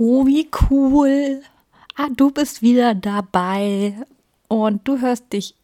Oh, 0.00 0.26
wie 0.26 0.48
cool. 0.70 1.42
Ah, 1.96 2.06
du 2.16 2.30
bist 2.30 2.62
wieder 2.62 2.94
dabei. 2.94 3.96
Und 4.46 4.86
du 4.86 5.00
hörst 5.00 5.32
dich. 5.32 5.56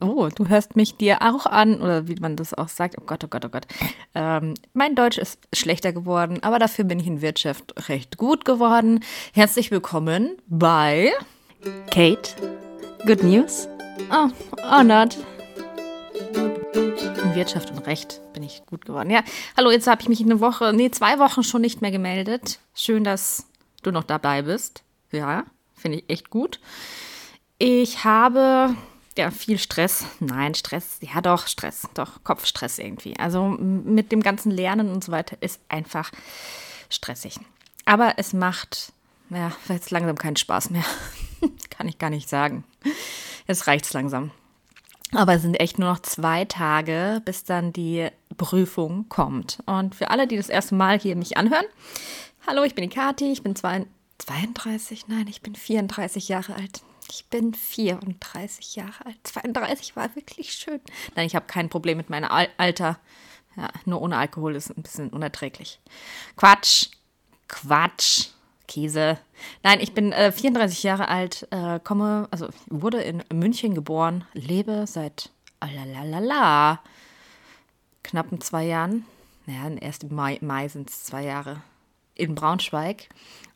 Oh, 0.00 0.30
du 0.34 0.48
hörst 0.48 0.74
mich 0.74 0.96
dir 0.96 1.20
auch 1.20 1.44
an, 1.44 1.82
oder 1.82 2.08
wie 2.08 2.14
man 2.14 2.34
das 2.34 2.54
auch 2.54 2.68
sagt. 2.68 2.96
Oh 2.98 3.04
Gott, 3.04 3.24
oh 3.24 3.28
Gott, 3.28 3.44
oh 3.44 3.50
Gott. 3.50 3.66
Ähm, 4.14 4.54
mein 4.72 4.94
Deutsch 4.94 5.18
ist 5.18 5.38
schlechter 5.52 5.92
geworden, 5.92 6.42
aber 6.42 6.58
dafür 6.58 6.86
bin 6.86 6.98
ich 6.98 7.06
in 7.06 7.20
Wirtschaft 7.20 7.88
recht 7.90 8.16
gut 8.16 8.46
geworden. 8.46 9.00
Herzlich 9.34 9.70
willkommen 9.70 10.30
bei 10.46 11.12
Kate. 11.90 12.30
Good 13.06 13.22
News. 13.22 13.68
Oh, 14.10 14.30
honored. 14.62 15.18
In 16.34 17.34
Wirtschaft 17.34 17.70
und 17.70 17.86
Recht 17.86 18.22
bin 18.32 18.42
ich 18.42 18.62
gut 18.64 18.86
geworden. 18.86 19.10
Ja, 19.10 19.22
hallo, 19.58 19.70
jetzt 19.70 19.86
habe 19.86 20.00
ich 20.00 20.08
mich 20.08 20.22
eine 20.22 20.40
Woche, 20.40 20.72
nee, 20.72 20.90
zwei 20.90 21.18
Wochen 21.18 21.42
schon 21.42 21.60
nicht 21.60 21.82
mehr 21.82 21.90
gemeldet. 21.90 22.60
Schön, 22.74 23.04
dass 23.04 23.46
du 23.86 23.92
noch 23.92 24.04
dabei 24.04 24.42
bist. 24.42 24.82
Ja, 25.12 25.44
finde 25.74 25.98
ich 25.98 26.10
echt 26.10 26.30
gut. 26.30 26.60
Ich 27.58 28.04
habe 28.04 28.74
ja 29.16 29.30
viel 29.30 29.58
Stress. 29.58 30.04
Nein, 30.20 30.54
Stress, 30.54 30.98
ja 31.00 31.20
doch, 31.20 31.46
Stress, 31.46 31.88
doch, 31.94 32.24
Kopfstress 32.24 32.78
irgendwie. 32.78 33.16
Also 33.18 33.48
mit 33.48 34.12
dem 34.12 34.22
ganzen 34.22 34.50
Lernen 34.50 34.90
und 34.90 35.04
so 35.04 35.12
weiter 35.12 35.36
ist 35.40 35.60
einfach 35.68 36.10
stressig. 36.90 37.38
Aber 37.84 38.14
es 38.16 38.32
macht, 38.32 38.92
ja, 39.30 39.52
jetzt 39.68 39.90
langsam 39.90 40.16
keinen 40.16 40.36
Spaß 40.36 40.70
mehr. 40.70 40.84
Kann 41.70 41.88
ich 41.88 41.98
gar 41.98 42.10
nicht 42.10 42.28
sagen. 42.28 42.64
Es 43.46 43.66
reicht 43.66 43.92
langsam. 43.92 44.30
Aber 45.12 45.34
es 45.34 45.42
sind 45.42 45.60
echt 45.60 45.78
nur 45.78 45.90
noch 45.90 46.00
zwei 46.00 46.44
Tage, 46.44 47.22
bis 47.24 47.44
dann 47.44 47.72
die 47.72 48.08
Prüfung 48.36 49.08
kommt. 49.08 49.58
Und 49.66 49.94
für 49.94 50.10
alle, 50.10 50.26
die 50.26 50.36
das 50.36 50.48
erste 50.48 50.74
Mal 50.74 50.98
hier 50.98 51.14
mich 51.14 51.36
anhören, 51.36 51.66
hallo, 52.46 52.64
ich 52.64 52.74
bin 52.74 52.88
die 52.88 52.94
Kathi, 52.94 53.32
ich 53.32 53.42
bin 53.42 53.54
32, 53.56 55.08
nein, 55.08 55.26
ich 55.28 55.42
bin 55.42 55.54
34 55.54 56.28
Jahre 56.28 56.54
alt. 56.54 56.82
Ich 57.10 57.26
bin 57.26 57.52
34 57.52 58.76
Jahre 58.76 59.06
alt. 59.06 59.18
32 59.24 59.94
war 59.94 60.14
wirklich 60.16 60.52
schön. 60.52 60.80
Nein, 61.14 61.26
ich 61.26 61.36
habe 61.36 61.46
kein 61.46 61.68
Problem 61.68 61.98
mit 61.98 62.08
meinem 62.08 62.30
Alter. 62.56 62.98
Ja, 63.56 63.68
nur 63.84 64.00
ohne 64.00 64.16
Alkohol 64.16 64.56
ist 64.56 64.70
ein 64.70 64.82
bisschen 64.82 65.10
unerträglich. 65.10 65.80
Quatsch. 66.36 66.88
Quatsch. 67.46 68.28
Käse. 68.66 69.18
Nein, 69.62 69.80
ich 69.80 69.92
bin 69.92 70.12
äh, 70.12 70.32
34 70.32 70.82
Jahre 70.82 71.08
alt, 71.08 71.46
äh, 71.50 71.78
komme, 71.80 72.28
also 72.30 72.48
wurde 72.68 73.02
in 73.02 73.22
München 73.30 73.74
geboren, 73.74 74.24
lebe 74.32 74.86
seit 74.86 75.30
alalala, 75.60 76.80
knappen 78.02 78.40
zwei 78.40 78.64
Jahren. 78.64 79.04
Naja, 79.44 79.68
erst 79.76 80.04
im 80.04 80.14
Mai, 80.14 80.38
Mai 80.40 80.68
sind 80.68 80.88
es 80.88 81.04
zwei 81.04 81.24
Jahre. 81.24 81.62
In 82.14 82.34
Braunschweig 82.34 83.08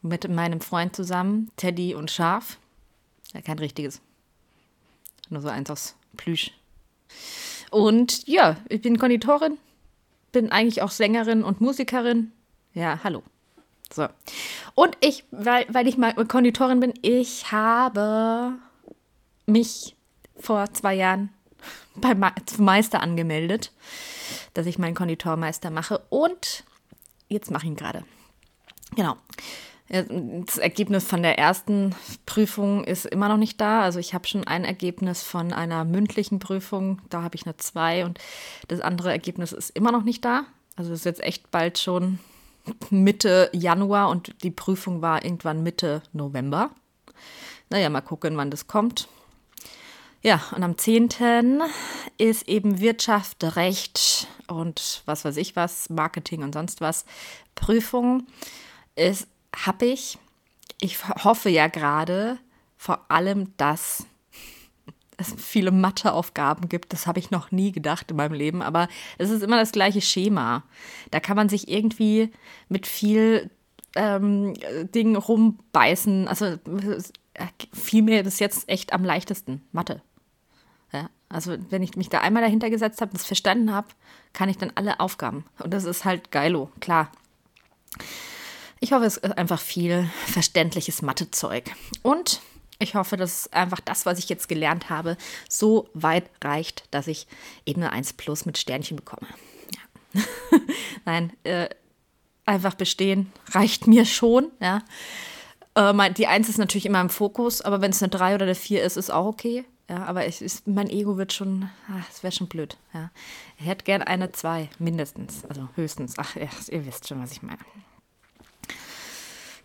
mit 0.02 0.28
meinem 0.28 0.60
Freund 0.60 0.94
zusammen, 0.94 1.50
Teddy 1.56 1.94
und 1.94 2.10
Schaf. 2.10 2.58
Ja, 3.34 3.40
kein 3.40 3.58
richtiges. 3.58 4.00
Nur 5.28 5.42
so 5.42 5.48
eins 5.48 5.70
aus 5.70 5.96
Plüsch. 6.16 6.52
Und 7.70 8.26
ja, 8.26 8.56
ich 8.68 8.80
bin 8.80 8.98
Konditorin, 8.98 9.58
bin 10.32 10.50
eigentlich 10.50 10.82
auch 10.82 10.90
Sängerin 10.90 11.44
und 11.44 11.60
Musikerin. 11.60 12.32
Ja, 12.74 13.00
hallo. 13.04 13.22
So. 13.92 14.08
Und 14.74 14.96
ich, 15.00 15.24
weil, 15.30 15.66
weil 15.68 15.86
ich 15.86 15.98
mal 15.98 16.12
Konditorin 16.26 16.80
bin, 16.80 16.94
ich 17.02 17.52
habe 17.52 18.54
mich 19.46 19.96
vor 20.38 20.72
zwei 20.72 20.94
Jahren 20.94 21.30
beim 21.94 22.24
Meister 22.58 23.00
angemeldet, 23.00 23.72
dass 24.54 24.66
ich 24.66 24.78
meinen 24.78 24.94
Konditormeister 24.94 25.70
mache. 25.70 25.98
Und 26.10 26.64
jetzt 27.28 27.50
mache 27.50 27.64
ich 27.64 27.70
ihn 27.70 27.76
gerade. 27.76 28.04
Genau. 28.94 29.16
Das 29.88 30.58
Ergebnis 30.58 31.04
von 31.04 31.22
der 31.22 31.38
ersten 31.38 31.94
Prüfung 32.26 32.84
ist 32.84 33.06
immer 33.06 33.28
noch 33.28 33.38
nicht 33.38 33.58
da. 33.58 33.82
Also 33.82 33.98
ich 33.98 34.12
habe 34.12 34.28
schon 34.28 34.46
ein 34.46 34.64
Ergebnis 34.64 35.22
von 35.22 35.52
einer 35.52 35.84
mündlichen 35.84 36.40
Prüfung, 36.40 37.00
da 37.08 37.22
habe 37.22 37.36
ich 37.36 37.46
eine 37.46 37.56
zwei 37.56 38.04
und 38.04 38.18
das 38.68 38.80
andere 38.80 39.10
Ergebnis 39.10 39.52
ist 39.52 39.70
immer 39.70 39.90
noch 39.90 40.04
nicht 40.04 40.24
da. 40.24 40.44
Also 40.76 40.92
es 40.92 41.00
ist 41.00 41.04
jetzt 41.06 41.22
echt 41.22 41.50
bald 41.50 41.78
schon 41.78 42.18
Mitte 42.90 43.48
Januar 43.54 44.10
und 44.10 44.34
die 44.42 44.50
Prüfung 44.50 45.00
war 45.00 45.24
irgendwann 45.24 45.62
Mitte 45.62 46.02
November. 46.12 46.70
Naja, 47.70 47.88
mal 47.88 48.02
gucken, 48.02 48.36
wann 48.36 48.50
das 48.50 48.66
kommt. 48.66 49.08
Ja, 50.20 50.42
und 50.54 50.62
am 50.62 50.76
10. 50.76 51.62
ist 52.18 52.48
eben 52.48 52.80
Wirtschaft, 52.80 53.56
Recht 53.56 54.26
und 54.48 55.02
was 55.06 55.24
weiß 55.24 55.36
ich 55.36 55.56
was, 55.56 55.88
Marketing 55.88 56.42
und 56.42 56.52
sonst 56.52 56.80
was. 56.80 57.06
Prüfung 57.54 58.26
ist, 58.98 59.28
ich. 59.80 60.18
Ich 60.80 61.08
hoffe 61.08 61.50
ja 61.50 61.68
gerade 61.68 62.38
vor 62.76 63.10
allem, 63.10 63.52
dass 63.56 64.06
es 65.16 65.34
viele 65.36 65.72
Matheaufgaben 65.72 66.68
gibt. 66.68 66.92
Das 66.92 67.06
habe 67.06 67.18
ich 67.18 67.30
noch 67.30 67.50
nie 67.50 67.72
gedacht 67.72 68.10
in 68.10 68.16
meinem 68.16 68.34
Leben, 68.34 68.62
aber 68.62 68.88
es 69.18 69.30
ist 69.30 69.42
immer 69.42 69.58
das 69.58 69.72
gleiche 69.72 70.00
Schema. 70.00 70.62
Da 71.10 71.18
kann 71.20 71.36
man 71.36 71.48
sich 71.48 71.68
irgendwie 71.68 72.30
mit 72.68 72.86
viel 72.86 73.50
ähm, 73.96 74.54
Dingen 74.94 75.16
rumbeißen. 75.16 76.28
Also 76.28 76.56
fiel 77.72 78.02
mir 78.02 78.22
das 78.22 78.38
jetzt 78.38 78.68
echt 78.68 78.92
am 78.92 79.04
leichtesten. 79.04 79.62
Mathe. 79.72 80.02
Ja, 80.92 81.10
also 81.28 81.56
wenn 81.70 81.82
ich 81.82 81.96
mich 81.96 82.08
da 82.08 82.20
einmal 82.20 82.42
dahinter 82.42 82.70
gesetzt 82.70 83.00
habe, 83.00 83.12
das 83.12 83.26
verstanden 83.26 83.72
habe, 83.72 83.88
kann 84.32 84.48
ich 84.48 84.56
dann 84.56 84.72
alle 84.76 85.00
Aufgaben. 85.00 85.44
Und 85.58 85.74
das 85.74 85.84
ist 85.84 86.04
halt 86.04 86.30
geilo, 86.30 86.70
klar. 86.78 87.10
Ich 88.80 88.92
hoffe, 88.92 89.04
es 89.04 89.16
ist 89.16 89.36
einfach 89.36 89.60
viel 89.60 90.08
verständliches 90.26 91.02
Mathezeug. 91.02 91.64
Und 92.02 92.40
ich 92.78 92.94
hoffe, 92.94 93.16
dass 93.16 93.52
einfach 93.52 93.80
das, 93.80 94.06
was 94.06 94.18
ich 94.18 94.28
jetzt 94.28 94.48
gelernt 94.48 94.88
habe, 94.88 95.16
so 95.48 95.88
weit 95.94 96.30
reicht, 96.42 96.84
dass 96.92 97.08
ich 97.08 97.26
eben 97.66 97.82
eine 97.82 97.92
1 97.92 98.12
Plus 98.14 98.46
mit 98.46 98.56
Sternchen 98.56 98.96
bekomme. 98.96 99.26
Ja. 100.14 100.22
Nein, 101.04 101.32
äh, 101.42 101.68
einfach 102.46 102.74
bestehen 102.74 103.32
reicht 103.50 103.86
mir 103.88 104.04
schon. 104.04 104.52
Ja. 104.60 104.82
Äh, 105.74 106.12
die 106.12 106.28
1 106.28 106.48
ist 106.48 106.58
natürlich 106.58 106.86
immer 106.86 107.00
im 107.00 107.10
Fokus, 107.10 107.62
aber 107.62 107.80
wenn 107.80 107.90
es 107.90 108.02
eine 108.02 108.10
3 108.10 108.36
oder 108.36 108.44
eine 108.44 108.54
4 108.54 108.82
ist, 108.82 108.96
ist 108.96 109.10
auch 109.10 109.26
okay. 109.26 109.64
Ja, 109.90 110.04
aber 110.04 110.26
ich, 110.26 110.42
ist, 110.42 110.66
mein 110.66 110.90
Ego 110.90 111.16
wird 111.16 111.32
schon, 111.32 111.70
es 112.10 112.22
wäre 112.22 112.32
schon 112.32 112.46
blöd. 112.46 112.76
Ja. 112.92 113.10
Ich 113.58 113.66
hätte 113.66 113.84
gern 113.84 114.02
eine 114.02 114.30
2, 114.30 114.68
mindestens, 114.78 115.46
also 115.46 115.68
höchstens. 115.76 116.14
Ach, 116.18 116.36
ja, 116.36 116.48
ihr 116.70 116.86
wisst 116.86 117.08
schon, 117.08 117.22
was 117.22 117.32
ich 117.32 117.42
meine. 117.42 117.58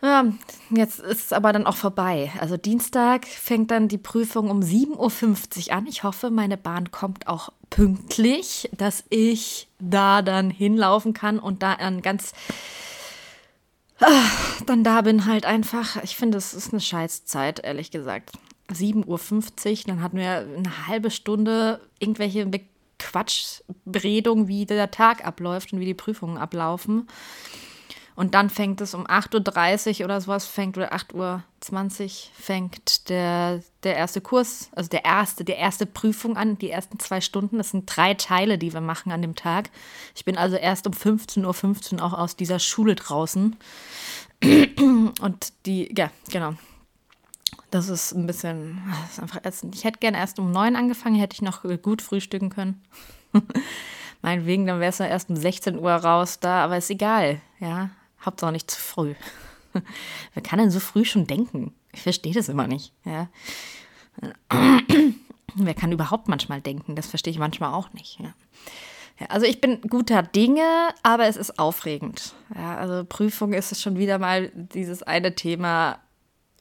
Ja, 0.04 0.26
jetzt 0.70 1.00
ist 1.00 1.28
es 1.28 1.34
aber 1.34 1.54
dann 1.54 1.66
auch 1.66 1.78
vorbei. 1.78 2.30
Also 2.42 2.58
Dienstag 2.58 3.26
fängt 3.26 3.72
dann 3.72 3.88
die 3.88 3.98
Prüfung 3.98 4.50
um 4.50 4.60
7.50 4.60 5.68
Uhr 5.70 5.74
an. 5.74 5.88
Ich 5.88 6.04
hoffe, 6.04 6.30
meine 6.30 6.58
Bahn 6.58 6.92
kommt 6.92 7.28
auch 7.28 7.54
pünktlich, 7.70 8.70
dass 8.76 9.06
ich 9.10 9.70
da 9.80 10.22
dann 10.22 10.50
hinlaufen 10.50 11.14
kann 11.14 11.40
und 11.40 11.64
da 11.64 11.78
dann 11.78 12.02
ganz 12.02 12.34
ach, 14.02 14.62
dann 14.66 14.84
da 14.84 15.04
bin 15.04 15.26
halt 15.26 15.46
einfach. 15.46 16.04
Ich 16.04 16.18
finde, 16.18 16.38
es 16.38 16.54
ist 16.54 16.74
eine 16.74 16.82
Scheißzeit, 16.82 17.64
ehrlich 17.64 17.90
gesagt. 17.90 18.32
7.50 18.74 19.06
Uhr, 19.08 19.78
dann 19.88 20.02
hatten 20.02 20.18
wir 20.18 20.46
eine 20.58 20.88
halbe 20.88 21.12
Stunde 21.12 21.80
irgendwelche 22.00 22.50
Quatschberedungen, 23.00 24.50
wie 24.50 24.66
der 24.66 24.92
Tag 24.92 25.26
abläuft 25.26 25.72
und 25.72 25.80
wie 25.80 25.86
die 25.86 25.94
Prüfungen 25.94 26.38
ablaufen. 26.38 27.08
Und 28.16 28.36
dann 28.36 28.50
fängt 28.50 28.80
es 28.82 28.94
um 28.94 29.08
8.30 29.08 30.00
Uhr 30.00 30.06
oder 30.06 30.22
sowas, 30.22 30.46
fängt, 30.46 30.78
oder 30.78 30.94
8.20 30.94 31.14
Uhr 31.16 32.10
fängt 32.34 33.10
der, 33.10 33.62
der 33.84 33.96
erste 33.96 34.22
Kurs, 34.22 34.70
also 34.74 34.90
der 34.90 35.04
erste, 35.04 35.44
der 35.44 35.58
erste 35.58 35.86
Prüfung 35.86 36.38
an, 36.38 36.58
die 36.58 36.70
ersten 36.70 37.00
zwei 37.00 37.22
Stunden. 37.22 37.58
Das 37.58 37.72
sind 37.72 37.86
drei 37.88 38.14
Teile, 38.14 38.58
die 38.58 38.74
wir 38.74 38.82
machen 38.82 39.12
an 39.12 39.22
dem 39.22 39.36
Tag. 39.36 39.72
Ich 40.16 40.26
bin 40.26 40.38
also 40.38 40.56
erst 40.56 40.86
um 40.86 40.94
15.15 40.94 41.46
Uhr 41.46 41.54
15 41.54 42.00
auch 42.00 42.14
aus 42.14 42.36
dieser 42.36 42.60
Schule 42.60 42.96
draußen. 42.96 43.56
Und 45.22 45.54
die, 45.66 45.94
ja, 45.98 46.12
genau. 46.30 46.54
Das 47.72 47.90
ist 47.90 48.12
ein 48.12 48.28
bisschen, 48.28 48.80
das 49.02 49.14
ist 49.14 49.20
einfach 49.20 49.44
ätzend. 49.44 49.74
Ich 49.74 49.84
hätte 49.84 49.98
gerne 49.98 50.18
erst 50.18 50.38
um 50.38 50.52
neun 50.52 50.76
angefangen, 50.76 51.16
hätte 51.16 51.34
ich 51.34 51.42
noch 51.42 51.64
gut 51.82 52.04
frühstücken 52.04 52.52
können. 52.52 52.84
Meinetwegen, 54.22 54.68
dann 54.68 54.80
wäre 54.80 54.92
es 54.92 55.00
erst 55.00 55.32
um 55.32 55.36
16 55.36 55.80
Uhr 55.80 55.92
raus 55.92 56.40
da, 56.40 56.64
aber 56.64 56.78
ist 56.78 56.92
egal, 56.92 57.42
ja. 57.60 57.90
Hauptsache 58.26 58.52
nicht 58.52 58.70
zu 58.70 58.80
früh. 58.80 59.16
Wer 60.34 60.44
kann 60.44 60.60
denn 60.60 60.72
so 60.72 60.80
früh 60.80 61.06
schon 61.06 61.28
denken? 61.28 61.74
Ich 61.92 62.02
verstehe 62.02 62.34
das 62.34 62.50
immer 62.50 62.68
nicht. 62.68 62.94
Ja. 63.06 63.30
Wer 65.56 65.74
kann 65.74 65.92
überhaupt 65.92 66.28
manchmal 66.28 66.62
denken? 66.62 66.96
Das 66.96 67.08
verstehe 67.08 67.32
ich 67.32 67.40
manchmal 67.40 67.74
auch 67.74 67.94
nicht. 67.94 68.20
Ja. 68.20 68.34
Ja, 69.20 69.28
also 69.28 69.46
ich 69.46 69.62
bin 69.62 69.82
guter 69.82 70.24
Dinge, 70.24 70.90
aber 71.04 71.28
es 71.28 71.38
ist 71.38 71.60
aufregend. 71.60 72.34
Ja, 72.56 72.78
also 72.78 73.06
Prüfung 73.06 73.54
ist 73.54 73.80
schon 73.80 73.98
wieder 73.98 74.18
mal 74.18 74.52
dieses 74.54 75.04
eine 75.04 75.36
Thema. 75.36 76.00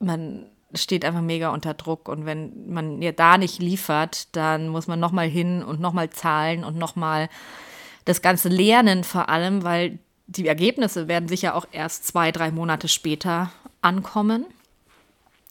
Man 0.00 0.46
steht 0.74 1.04
einfach 1.04 1.22
mega 1.22 1.50
unter 1.50 1.74
Druck 1.74 2.08
und 2.08 2.26
wenn 2.26 2.70
man 2.70 3.00
ja 3.00 3.12
da 3.12 3.38
nicht 3.38 3.60
liefert, 3.60 4.34
dann 4.36 4.68
muss 4.68 4.86
man 4.86 5.00
noch 5.00 5.12
mal 5.12 5.28
hin 5.28 5.62
und 5.62 5.80
noch 5.80 5.92
mal 5.92 6.10
zahlen 6.10 6.64
und 6.64 6.76
noch 6.76 6.96
mal 6.96 7.28
das 8.04 8.20
Ganze 8.20 8.48
lernen 8.48 9.04
vor 9.04 9.28
allem, 9.28 9.64
weil 9.64 9.98
die 10.26 10.46
Ergebnisse 10.46 11.08
werden 11.08 11.28
sicher 11.28 11.54
auch 11.54 11.66
erst 11.72 12.06
zwei, 12.06 12.32
drei 12.32 12.50
Monate 12.50 12.88
später 12.88 13.52
ankommen. 13.80 14.46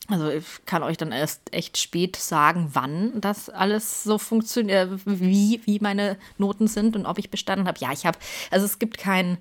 Also 0.08 0.30
ich 0.30 0.46
kann 0.66 0.84
euch 0.84 0.98
dann 0.98 1.12
erst 1.12 1.54
echt 1.54 1.78
spät 1.78 2.16
sagen, 2.16 2.70
wann 2.74 3.22
das 3.22 3.50
alles 3.50 4.04
so 4.04 4.18
funktioniert, 4.18 4.90
wie, 5.06 5.62
wie 5.66 5.80
meine 5.80 6.18
Noten 6.38 6.68
sind 6.68 6.96
und 6.96 7.06
ob 7.06 7.18
ich 7.18 7.30
bestanden 7.30 7.68
habe. 7.68 7.80
Ja, 7.80 7.92
ich 7.92 8.06
habe, 8.06 8.18
also 8.50 8.66
es 8.66 8.80
gibt 8.80 8.98
keinen 8.98 9.38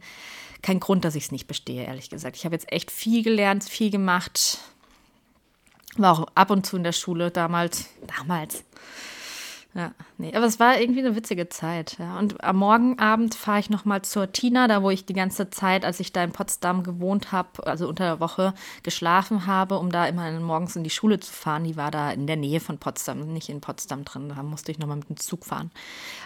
kein 0.62 0.80
Grund, 0.80 1.04
dass 1.04 1.14
ich 1.14 1.24
es 1.24 1.32
nicht 1.32 1.46
bestehe, 1.46 1.84
ehrlich 1.84 2.10
gesagt. 2.10 2.36
Ich 2.36 2.44
habe 2.44 2.54
jetzt 2.54 2.70
echt 2.70 2.90
viel 2.90 3.22
gelernt, 3.22 3.64
viel 3.64 3.90
gemacht. 3.90 4.58
War 5.96 6.12
auch 6.12 6.26
ab 6.34 6.50
und 6.50 6.66
zu 6.66 6.76
in 6.76 6.84
der 6.84 6.92
Schule 6.92 7.30
damals. 7.30 7.86
Damals. 8.18 8.64
Ja, 9.72 9.92
nee, 10.18 10.34
aber 10.34 10.46
es 10.46 10.58
war 10.58 10.80
irgendwie 10.80 10.98
eine 10.98 11.14
witzige 11.14 11.48
Zeit. 11.48 11.96
Ja. 12.00 12.18
Und 12.18 12.42
am 12.42 12.56
Morgenabend 12.56 13.36
fahre 13.36 13.60
ich 13.60 13.70
nochmal 13.70 14.02
zur 14.02 14.32
Tina, 14.32 14.66
da 14.66 14.82
wo 14.82 14.90
ich 14.90 15.06
die 15.06 15.12
ganze 15.12 15.48
Zeit, 15.50 15.84
als 15.84 16.00
ich 16.00 16.12
da 16.12 16.24
in 16.24 16.32
Potsdam 16.32 16.82
gewohnt 16.82 17.30
habe, 17.30 17.64
also 17.66 17.88
unter 17.88 18.04
der 18.04 18.20
Woche 18.20 18.52
geschlafen 18.82 19.46
habe, 19.46 19.78
um 19.78 19.92
da 19.92 20.06
immer 20.06 20.28
morgens 20.40 20.74
in 20.74 20.82
die 20.82 20.90
Schule 20.90 21.20
zu 21.20 21.32
fahren. 21.32 21.62
Die 21.62 21.76
war 21.76 21.92
da 21.92 22.10
in 22.10 22.26
der 22.26 22.36
Nähe 22.36 22.58
von 22.58 22.78
Potsdam, 22.78 23.32
nicht 23.32 23.48
in 23.48 23.60
Potsdam 23.60 24.04
drin. 24.04 24.32
Da 24.34 24.42
musste 24.42 24.72
ich 24.72 24.80
nochmal 24.80 24.96
mit 24.96 25.08
dem 25.08 25.18
Zug 25.18 25.44
fahren. 25.44 25.70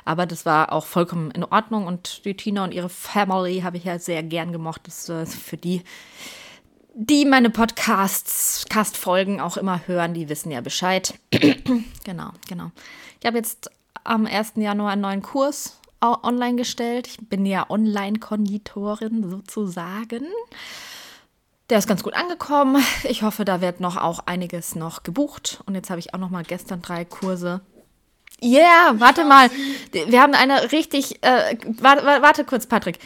Aber 0.06 0.24
das 0.24 0.46
war 0.46 0.72
auch 0.72 0.86
vollkommen 0.86 1.30
in 1.30 1.44
Ordnung 1.44 1.86
und 1.86 2.24
die 2.24 2.34
Tina 2.34 2.64
und 2.64 2.72
ihre 2.72 2.88
Family 2.88 3.60
habe 3.60 3.76
ich 3.76 3.84
ja 3.84 3.98
sehr 3.98 4.22
gern 4.22 4.52
gemocht. 4.52 4.82
Das 4.86 5.10
ist 5.10 5.34
für 5.34 5.58
die 5.58 5.82
die 6.94 7.24
meine 7.24 7.50
Podcasts, 7.50 8.66
Cast-Folgen 8.68 9.40
auch 9.40 9.56
immer 9.56 9.86
hören, 9.86 10.14
die 10.14 10.28
wissen 10.28 10.50
ja 10.50 10.60
Bescheid. 10.60 11.14
genau, 12.04 12.30
genau. 12.48 12.70
Ich 13.20 13.26
habe 13.26 13.36
jetzt 13.36 13.70
am 14.04 14.26
1. 14.26 14.52
Januar 14.56 14.92
einen 14.92 15.02
neuen 15.02 15.22
Kurs 15.22 15.80
online 16.00 16.56
gestellt. 16.56 17.06
Ich 17.06 17.28
bin 17.28 17.46
ja 17.46 17.68
Online-Konditorin 17.68 19.28
sozusagen. 19.28 20.26
Der 21.70 21.78
ist 21.78 21.88
ganz 21.88 22.02
gut 22.02 22.14
angekommen. 22.14 22.82
Ich 23.04 23.22
hoffe, 23.22 23.44
da 23.44 23.60
wird 23.60 23.80
noch 23.80 23.96
auch 23.96 24.20
einiges 24.26 24.74
noch 24.74 25.02
gebucht. 25.02 25.62
Und 25.66 25.74
jetzt 25.74 25.88
habe 25.88 25.98
ich 25.98 26.12
auch 26.12 26.18
noch 26.18 26.30
mal 26.30 26.44
gestern 26.44 26.82
drei 26.82 27.04
Kurse 27.04 27.62
yeah, 28.44 28.94
warte 28.98 29.24
mal. 29.24 29.50
Wir 29.92 30.20
haben 30.20 30.34
eine 30.34 30.70
richtig, 30.72 31.22
äh, 31.22 31.56
warte, 31.80 32.04
warte, 32.04 32.44
kurz, 32.44 32.66
Patrick. 32.66 32.98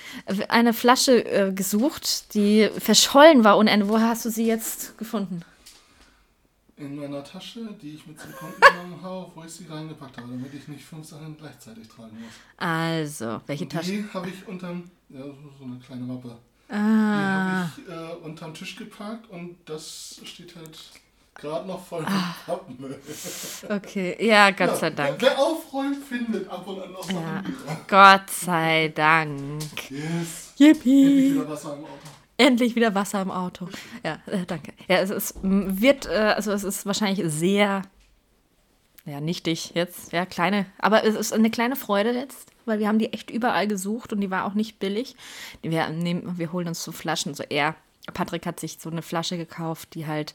Eine 0.48 0.72
Flasche 0.72 1.24
äh, 1.24 1.52
gesucht, 1.52 2.34
die 2.34 2.68
verschollen 2.78 3.44
war 3.44 3.58
ohne 3.58 3.70
Ende. 3.70 3.88
Wo 3.88 3.98
hast 3.98 4.24
du 4.24 4.30
sie 4.30 4.46
jetzt 4.46 4.98
gefunden? 4.98 5.42
In 6.76 6.94
meiner 6.96 7.24
Tasche, 7.24 7.74
die 7.82 7.94
ich 7.94 8.06
mit 8.06 8.20
zum 8.20 8.32
Kunden 8.32 8.60
genommen 8.60 9.02
habe, 9.02 9.32
wo 9.34 9.42
ich 9.42 9.52
sie 9.52 9.66
reingepackt 9.66 10.16
habe, 10.16 10.28
damit 10.28 10.54
ich 10.54 10.68
nicht 10.68 10.84
fünf 10.84 11.06
Sachen 11.06 11.36
gleichzeitig 11.36 11.88
tragen 11.88 12.20
muss. 12.20 12.32
Also, 12.56 13.40
welche 13.46 13.64
Und 13.64 13.72
Tasche? 13.72 13.90
Die 13.90 14.04
habe 14.12 14.28
ich 14.28 14.46
unterm, 14.46 14.90
ja, 15.08 15.22
so 15.58 15.64
eine 15.64 15.78
kleine 15.78 16.02
Mappe. 16.02 16.36
Ah. 16.68 16.74
Die 16.74 17.88
habe 17.88 18.12
ich 18.12 18.22
äh, 18.22 18.24
unterm 18.24 18.54
Tisch 18.54 18.76
geparkt 18.76 19.28
und 19.30 19.56
das 19.64 20.20
steht 20.24 20.54
halt 20.54 20.78
gerade 21.38 21.66
noch 21.66 21.84
voll 21.84 22.00
mit 22.00 22.10
ah. 22.10 22.34
Pappmüll. 22.44 22.98
Okay, 23.68 24.16
ja, 24.20 24.50
Gott 24.50 24.68
ja, 24.68 24.76
sei 24.76 24.90
Dank. 24.90 25.16
Wer, 25.20 25.38
aufräumt, 25.38 26.04
findet 26.04 26.50
ab 26.50 26.66
und 26.66 26.82
an 26.82 26.92
noch 26.92 27.02
Sachen 27.02 27.16
ja. 27.16 27.42
Gott 27.86 28.30
sei 28.30 28.92
Dank. 28.94 29.62
Yes. 29.90 30.52
Yippie. 30.58 31.30
Endlich 31.30 31.34
wieder 31.34 31.48
Wasser 31.48 31.74
im 31.74 31.84
Auto. 31.84 32.08
Endlich 32.36 32.76
wieder 32.76 32.94
Wasser 32.94 33.22
im 33.22 33.30
Auto. 33.30 33.68
Ja, 34.04 34.18
äh, 34.26 34.44
danke. 34.46 34.72
Ja, 34.88 34.96
es, 34.98 35.10
es 35.10 35.34
wird, 35.42 36.06
äh, 36.06 36.34
also 36.36 36.52
es 36.52 36.64
ist 36.64 36.86
wahrscheinlich 36.86 37.22
sehr, 37.32 37.82
ja, 39.06 39.20
nichtig 39.20 39.72
jetzt, 39.74 40.12
ja, 40.12 40.26
kleine, 40.26 40.66
aber 40.78 41.04
es 41.04 41.14
ist 41.14 41.32
eine 41.32 41.50
kleine 41.50 41.76
Freude 41.76 42.12
jetzt, 42.12 42.50
weil 42.64 42.78
wir 42.78 42.88
haben 42.88 42.98
die 42.98 43.12
echt 43.12 43.30
überall 43.30 43.66
gesucht 43.66 44.12
und 44.12 44.20
die 44.20 44.30
war 44.30 44.44
auch 44.44 44.54
nicht 44.54 44.78
billig. 44.78 45.16
Wir, 45.62 45.88
nehmen, 45.88 46.38
wir 46.38 46.52
holen 46.52 46.68
uns 46.68 46.82
so 46.82 46.92
Flaschen, 46.92 47.34
so 47.34 47.44
er, 47.48 47.74
Patrick 48.12 48.46
hat 48.46 48.60
sich 48.60 48.78
so 48.80 48.90
eine 48.90 49.02
Flasche 49.02 49.36
gekauft, 49.36 49.94
die 49.94 50.06
halt 50.06 50.34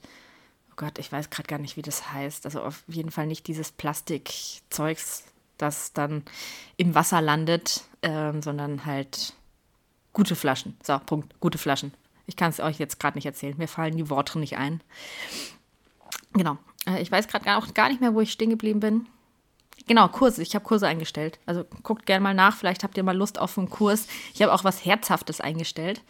oh 0.74 0.76
Gott, 0.76 0.98
ich 0.98 1.12
weiß 1.12 1.30
gerade 1.30 1.48
gar 1.48 1.60
nicht, 1.60 1.78
wie 1.78 1.82
das 1.82 2.12
heißt. 2.12 2.46
Also 2.46 2.64
auf 2.64 2.84
jeden 2.88 3.12
Fall 3.12 3.28
nicht 3.28 3.48
dieses 3.48 3.72
Plastikzeugs, 3.72 5.26
das 5.58 5.94
dann 5.94 6.24
im 6.78 6.96
Wasser 6.96 7.22
landet, 7.22 7.84
ähm, 8.02 8.42
sondern 8.42 8.86
halt 8.86 9.34
gute 10.12 10.36
Flaschen. 10.36 10.76
So, 10.84 11.00
Punkt. 11.00 11.40
Gute 11.40 11.58
Flaschen. 11.58 11.94
Ich 12.26 12.36
kann 12.36 12.50
es 12.50 12.60
euch 12.60 12.80
jetzt 12.80 13.00
gerade 13.00 13.18
nicht 13.18 13.26
erzählen. 13.26 13.56
Mir 13.58 13.68
fallen 13.68 13.98
die 13.98 14.10
Worte 14.10 14.40
nicht 14.40 14.58
ein. 14.58 14.82
Genau. 16.34 16.58
Äh, 16.88 17.02
ich 17.02 17.12
weiß 17.12 17.28
gerade 17.28 17.58
auch 17.58 17.74
gar 17.74 17.90
nicht 17.90 18.02
mehr, 18.02 18.16
wo 18.16 18.22
ich 18.22 18.32
stehen 18.32 18.50
geblieben 18.50 18.80
bin. 18.80 19.08
Genau, 19.88 20.08
Kurse. 20.08 20.42
Ich 20.42 20.56
habe 20.56 20.66
Kurse 20.66 20.88
eingestellt. 20.88 21.40
Also 21.46 21.66
guckt 21.84 22.06
gerne 22.06 22.24
mal 22.24 22.34
nach. 22.34 22.56
Vielleicht 22.56 22.84
habt 22.84 22.98
ihr 22.98 23.04
mal 23.04 23.18
Lust 23.18 23.40
auf 23.40 23.58
einen 23.58 23.70
Kurs. 23.70 24.08
Ich 24.34 24.42
habe 24.42 24.54
auch 24.54 24.64
was 24.64 24.86
Herzhaftes 24.86 25.42
eingestellt. 25.42 26.02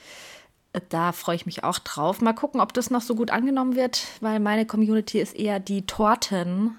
Da 0.90 1.12
freue 1.12 1.36
ich 1.36 1.46
mich 1.46 1.64
auch 1.64 1.78
drauf. 1.80 2.22
Mal 2.22 2.34
gucken, 2.34 2.60
ob 2.60 2.74
das 2.74 2.90
noch 2.90 3.02
so 3.02 3.16
gut 3.16 3.30
angenommen 3.30 3.76
wird, 3.76 4.08
weil 4.22 4.40
meine 4.40 4.66
Community 4.66 5.20
ist 5.20 5.36
eher 5.36 5.60
die 5.60 5.86
Torten, 5.86 6.76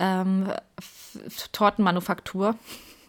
ähm, 0.00 0.52
Tortenmanufaktur. 1.52 2.56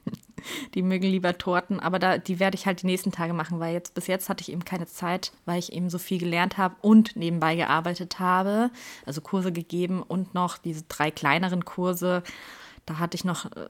die 0.76 0.84
mögen 0.84 1.08
lieber 1.08 1.38
Torten, 1.38 1.80
aber 1.80 2.00
da, 2.00 2.18
die 2.18 2.40
werde 2.40 2.56
ich 2.56 2.66
halt 2.66 2.82
die 2.82 2.86
nächsten 2.86 3.12
Tage 3.12 3.34
machen, 3.34 3.60
weil 3.60 3.74
jetzt 3.74 3.94
bis 3.94 4.08
jetzt 4.08 4.30
hatte 4.30 4.42
ich 4.42 4.52
eben 4.52 4.64
keine 4.64 4.86
Zeit, 4.86 5.32
weil 5.46 5.60
ich 5.60 5.74
eben 5.74 5.90
so 5.90 5.98
viel 5.98 6.20
gelernt 6.20 6.58
habe 6.58 6.76
und 6.82 7.16
nebenbei 7.16 7.56
gearbeitet 7.56 8.20
habe, 8.20 8.70
also 9.06 9.22
Kurse 9.22 9.52
gegeben 9.52 10.04
und 10.04 10.34
noch 10.34 10.58
diese 10.58 10.84
drei 10.84 11.12
kleineren 11.12 11.66
Kurse. 11.66 12.24
Da 12.86 13.00
hatte 13.00 13.16
ich 13.16 13.26
noch, 13.26 13.46
äh, 13.54 13.70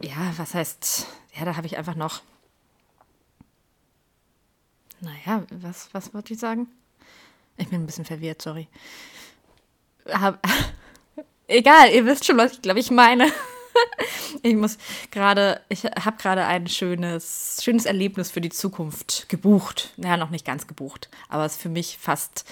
ja, 0.00 0.32
was 0.36 0.54
heißt, 0.54 1.06
ja, 1.38 1.44
da 1.44 1.56
habe 1.56 1.66
ich 1.66 1.76
einfach 1.76 1.96
noch 1.96 2.22
naja, 5.00 5.44
was, 5.50 5.88
was 5.92 6.14
wollte 6.14 6.34
ich 6.34 6.40
sagen? 6.40 6.68
Ich 7.56 7.68
bin 7.68 7.82
ein 7.82 7.86
bisschen 7.86 8.04
verwirrt, 8.04 8.42
sorry. 8.42 8.68
Hab, 10.10 10.44
egal, 11.46 11.90
ihr 11.92 12.04
wisst 12.06 12.24
schon, 12.24 12.36
was 12.36 12.52
ich 12.52 12.62
glaube, 12.62 12.80
ich 12.80 12.90
meine. 12.90 13.30
ich 14.42 14.54
muss 14.54 14.78
gerade, 15.10 15.60
ich 15.68 15.84
habe 15.84 16.16
gerade 16.16 16.44
ein 16.44 16.66
schönes, 16.66 17.60
schönes 17.62 17.86
Erlebnis 17.86 18.30
für 18.30 18.40
die 18.40 18.50
Zukunft 18.50 19.28
gebucht. 19.28 19.92
Naja, 19.96 20.16
noch 20.16 20.30
nicht 20.30 20.44
ganz 20.44 20.66
gebucht, 20.66 21.08
aber 21.28 21.44
es 21.44 21.52
ist 21.54 21.62
für 21.62 21.68
mich 21.68 21.98
fast, 21.98 22.44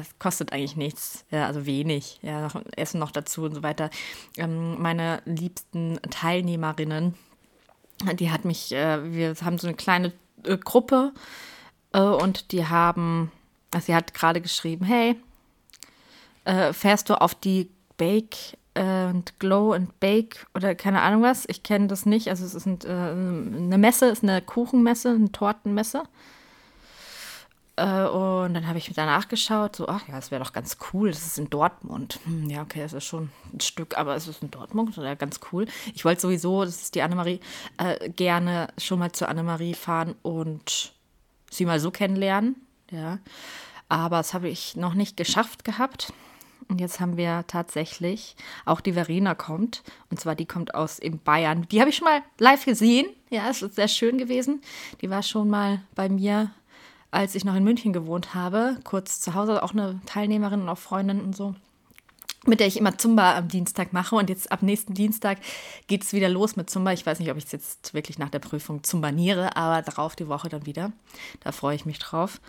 es 0.00 0.18
kostet 0.18 0.52
eigentlich 0.52 0.76
nichts, 0.76 1.24
ja, 1.30 1.46
also 1.46 1.66
wenig, 1.66 2.18
ja, 2.22 2.42
noch 2.42 2.62
Essen 2.76 3.00
noch 3.00 3.10
dazu 3.10 3.42
und 3.42 3.54
so 3.54 3.62
weiter. 3.62 3.90
Ähm, 4.36 4.80
meine 4.80 5.22
liebsten 5.24 5.98
Teilnehmerinnen, 6.10 7.14
die 8.14 8.30
hat 8.30 8.44
mich, 8.44 8.72
äh, 8.72 9.12
wir 9.12 9.34
haben 9.42 9.58
so 9.58 9.66
eine 9.66 9.76
kleine 9.76 10.12
äh, 10.44 10.56
Gruppe, 10.56 11.12
äh, 11.92 12.00
und 12.00 12.52
die 12.52 12.66
haben, 12.66 13.30
also 13.72 13.86
sie 13.86 13.94
hat 13.94 14.14
gerade 14.14 14.40
geschrieben, 14.40 14.84
hey, 14.84 15.16
äh, 16.44 16.72
fährst 16.72 17.10
du 17.10 17.20
auf 17.20 17.34
die 17.34 17.70
Bake 17.96 18.56
and 18.74 19.38
Glow 19.38 19.72
and 19.72 19.98
Bake 20.00 20.46
oder 20.54 20.74
keine 20.74 21.02
Ahnung 21.02 21.22
was. 21.22 21.44
Ich 21.48 21.62
kenne 21.62 21.88
das 21.88 22.06
nicht. 22.06 22.28
Also 22.28 22.44
es 22.44 22.54
ist 22.54 22.66
ein, 22.66 22.78
äh, 22.84 22.88
eine 22.88 23.78
Messe, 23.78 24.06
ist 24.06 24.22
eine 24.22 24.40
Kuchenmesse, 24.40 25.10
eine 25.10 25.30
Tortenmesse. 25.30 26.02
Äh, 27.76 28.04
und 28.04 28.54
dann 28.54 28.66
habe 28.66 28.78
ich 28.78 28.90
danach 28.94 29.28
geschaut, 29.28 29.76
so, 29.76 29.88
ach 29.88 30.06
ja, 30.08 30.14
das 30.14 30.30
wäre 30.30 30.42
doch 30.42 30.52
ganz 30.52 30.76
cool. 30.92 31.10
Das 31.10 31.26
ist 31.26 31.38
in 31.38 31.48
Dortmund. 31.48 32.20
Hm, 32.24 32.50
ja, 32.50 32.62
okay, 32.62 32.80
das 32.80 32.92
ist 32.92 33.04
schon 33.04 33.30
ein 33.52 33.60
Stück, 33.60 33.96
aber 33.96 34.14
es 34.14 34.28
ist 34.28 34.42
in 34.42 34.50
Dortmund, 34.50 34.96
wäre 34.96 35.16
ganz 35.16 35.40
cool. 35.52 35.66
Ich 35.94 36.04
wollte 36.04 36.20
sowieso, 36.20 36.64
das 36.64 36.82
ist 36.82 36.94
die 36.94 37.02
Annemarie, 37.02 37.40
äh, 37.78 38.10
gerne 38.10 38.68
schon 38.78 38.98
mal 38.98 39.12
zur 39.12 39.28
Annemarie 39.28 39.74
fahren 39.74 40.14
und 40.22 40.92
sie 41.50 41.64
mal 41.64 41.80
so 41.80 41.90
kennenlernen. 41.90 42.56
Ja. 42.90 43.18
Aber 43.88 44.18
das 44.18 44.34
habe 44.34 44.48
ich 44.48 44.76
noch 44.76 44.94
nicht 44.94 45.16
geschafft 45.16 45.64
gehabt. 45.64 46.12
Und 46.68 46.80
jetzt 46.80 47.00
haben 47.00 47.16
wir 47.18 47.44
tatsächlich, 47.48 48.36
auch 48.64 48.80
die 48.80 48.94
Verena 48.94 49.34
kommt, 49.34 49.82
und 50.10 50.18
zwar 50.18 50.34
die 50.34 50.46
kommt 50.46 50.74
aus 50.74 50.98
in 50.98 51.18
Bayern. 51.18 51.66
Die 51.70 51.80
habe 51.80 51.90
ich 51.90 51.96
schon 51.96 52.06
mal 52.06 52.22
live 52.38 52.64
gesehen. 52.64 53.06
Ja, 53.28 53.50
es 53.50 53.60
ist 53.60 53.76
sehr 53.76 53.88
schön 53.88 54.16
gewesen. 54.16 54.62
Die 55.02 55.10
war 55.10 55.22
schon 55.22 55.50
mal 55.50 55.82
bei 55.94 56.08
mir, 56.08 56.50
als 57.12 57.36
ich 57.36 57.44
noch 57.44 57.54
in 57.54 57.62
München 57.62 57.92
gewohnt 57.92 58.34
habe, 58.34 58.78
kurz 58.82 59.20
zu 59.20 59.34
Hause, 59.34 59.62
auch 59.62 59.72
eine 59.72 60.00
Teilnehmerin 60.06 60.62
und 60.62 60.68
auch 60.68 60.78
Freundin 60.78 61.20
und 61.20 61.36
so 61.36 61.54
mit 62.44 62.60
der 62.60 62.66
ich 62.66 62.76
immer 62.76 62.98
Zumba 62.98 63.36
am 63.36 63.48
Dienstag 63.48 63.92
mache. 63.92 64.16
Und 64.16 64.28
jetzt 64.28 64.50
ab 64.50 64.62
nächsten 64.62 64.94
Dienstag 64.94 65.38
geht 65.86 66.02
es 66.02 66.12
wieder 66.12 66.28
los 66.28 66.56
mit 66.56 66.68
Zumba. 66.68 66.92
Ich 66.92 67.06
weiß 67.06 67.20
nicht, 67.20 67.30
ob 67.30 67.36
ich 67.36 67.44
es 67.44 67.52
jetzt 67.52 67.94
wirklich 67.94 68.18
nach 68.18 68.30
der 68.30 68.40
Prüfung 68.40 68.82
zumbaniere, 68.82 69.56
aber 69.56 69.82
darauf 69.82 70.16
die 70.16 70.28
Woche 70.28 70.48
dann 70.48 70.66
wieder. 70.66 70.92
Da 71.40 71.52
freue 71.52 71.76
ich 71.76 71.86
mich 71.86 71.98
drauf. 71.98 72.40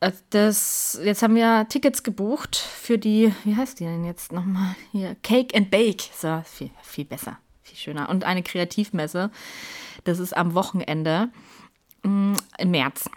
Äh, 0.00 0.12
das, 0.30 0.98
jetzt 1.02 1.22
haben 1.22 1.34
wir 1.34 1.66
Tickets 1.68 2.02
gebucht 2.02 2.56
für 2.56 2.98
die, 2.98 3.32
wie 3.44 3.56
heißt 3.56 3.80
die 3.80 3.84
denn 3.84 4.04
jetzt 4.04 4.32
nochmal 4.32 4.74
hier? 4.92 5.14
Cake 5.22 5.54
and 5.56 5.70
Bake. 5.70 6.04
So, 6.16 6.42
viel, 6.44 6.70
viel 6.82 7.04
besser, 7.04 7.38
viel 7.62 7.76
schöner. 7.76 8.08
Und 8.08 8.24
eine 8.24 8.42
Kreativmesse. 8.42 9.30
Das 10.04 10.20
ist 10.20 10.36
am 10.36 10.54
Wochenende 10.54 11.28
mm, 12.02 12.34
im 12.58 12.70
März. 12.70 13.10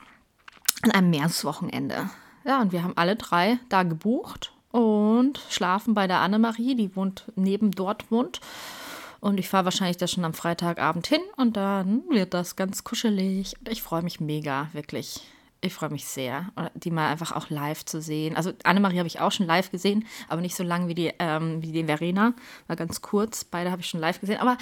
An 0.84 0.92
einem 0.92 1.10
Märzwochenende. 1.12 2.10
Ja, 2.44 2.62
und 2.62 2.72
wir 2.72 2.84
haben 2.84 2.98
alle 2.98 3.16
drei 3.16 3.60
da 3.70 3.84
gebucht 3.84 4.52
und 4.72 5.40
schlafen 5.50 5.94
bei 5.94 6.08
der 6.08 6.20
Annemarie, 6.20 6.76
die 6.76 6.96
wohnt 6.96 7.32
neben 7.36 7.72
Dortmund. 7.72 8.42
Und 9.20 9.40
ich 9.40 9.50
fahre 9.50 9.66
wahrscheinlich 9.66 9.98
da 9.98 10.08
schon 10.08 10.26
am 10.26 10.34
Freitagabend 10.34 11.06
hin 11.06 11.22
und 11.38 11.56
dann 11.56 12.04
wird 12.10 12.34
das 12.34 12.56
ganz 12.56 12.84
kuschelig. 12.84 13.54
Und 13.60 13.70
ich 13.70 13.84
freue 13.84 14.02
mich 14.02 14.20
mega, 14.20 14.70
wirklich. 14.74 15.22
Ich 15.64 15.76
freue 15.76 15.92
mich 15.92 16.06
sehr, 16.06 16.48
die 16.74 16.90
mal 16.90 17.12
einfach 17.12 17.34
auch 17.34 17.52
live 17.52 17.86
zu 17.86 18.02
sehen. 18.02 18.36
Also 18.36 18.52
Annemarie 18.64 18.98
habe 18.98 19.06
ich 19.06 19.20
auch 19.20 19.32
schon 19.32 19.46
live 19.46 19.70
gesehen, 19.70 20.08
aber 20.28 20.42
nicht 20.42 20.56
so 20.56 20.64
lange 20.64 20.88
wie 20.88 20.96
die, 20.96 21.14
ähm, 21.20 21.62
wie 21.62 21.72
die 21.72 21.84
Verena. 21.84 22.34
War 22.66 22.76
ganz 22.76 23.04
kurz. 23.04 23.44
Beide 23.44 23.70
habe 23.70 23.84
ich 23.84 23.88
schon 23.88 24.00
live 24.00 24.20
gesehen. 24.20 24.40
Aber 24.40 24.58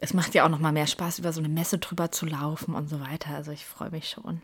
es 0.00 0.14
macht 0.14 0.34
ja 0.34 0.44
auch 0.44 0.48
noch 0.48 0.58
mal 0.58 0.72
mehr 0.72 0.86
Spaß, 0.86 1.18
über 1.18 1.32
so 1.32 1.40
eine 1.40 1.48
Messe 1.48 1.78
drüber 1.78 2.10
zu 2.10 2.24
laufen 2.24 2.74
und 2.74 2.88
so 2.88 3.00
weiter. 3.00 3.34
Also 3.34 3.52
ich 3.52 3.66
freue 3.66 3.90
mich 3.90 4.08
schon. 4.08 4.24
Und 4.34 4.42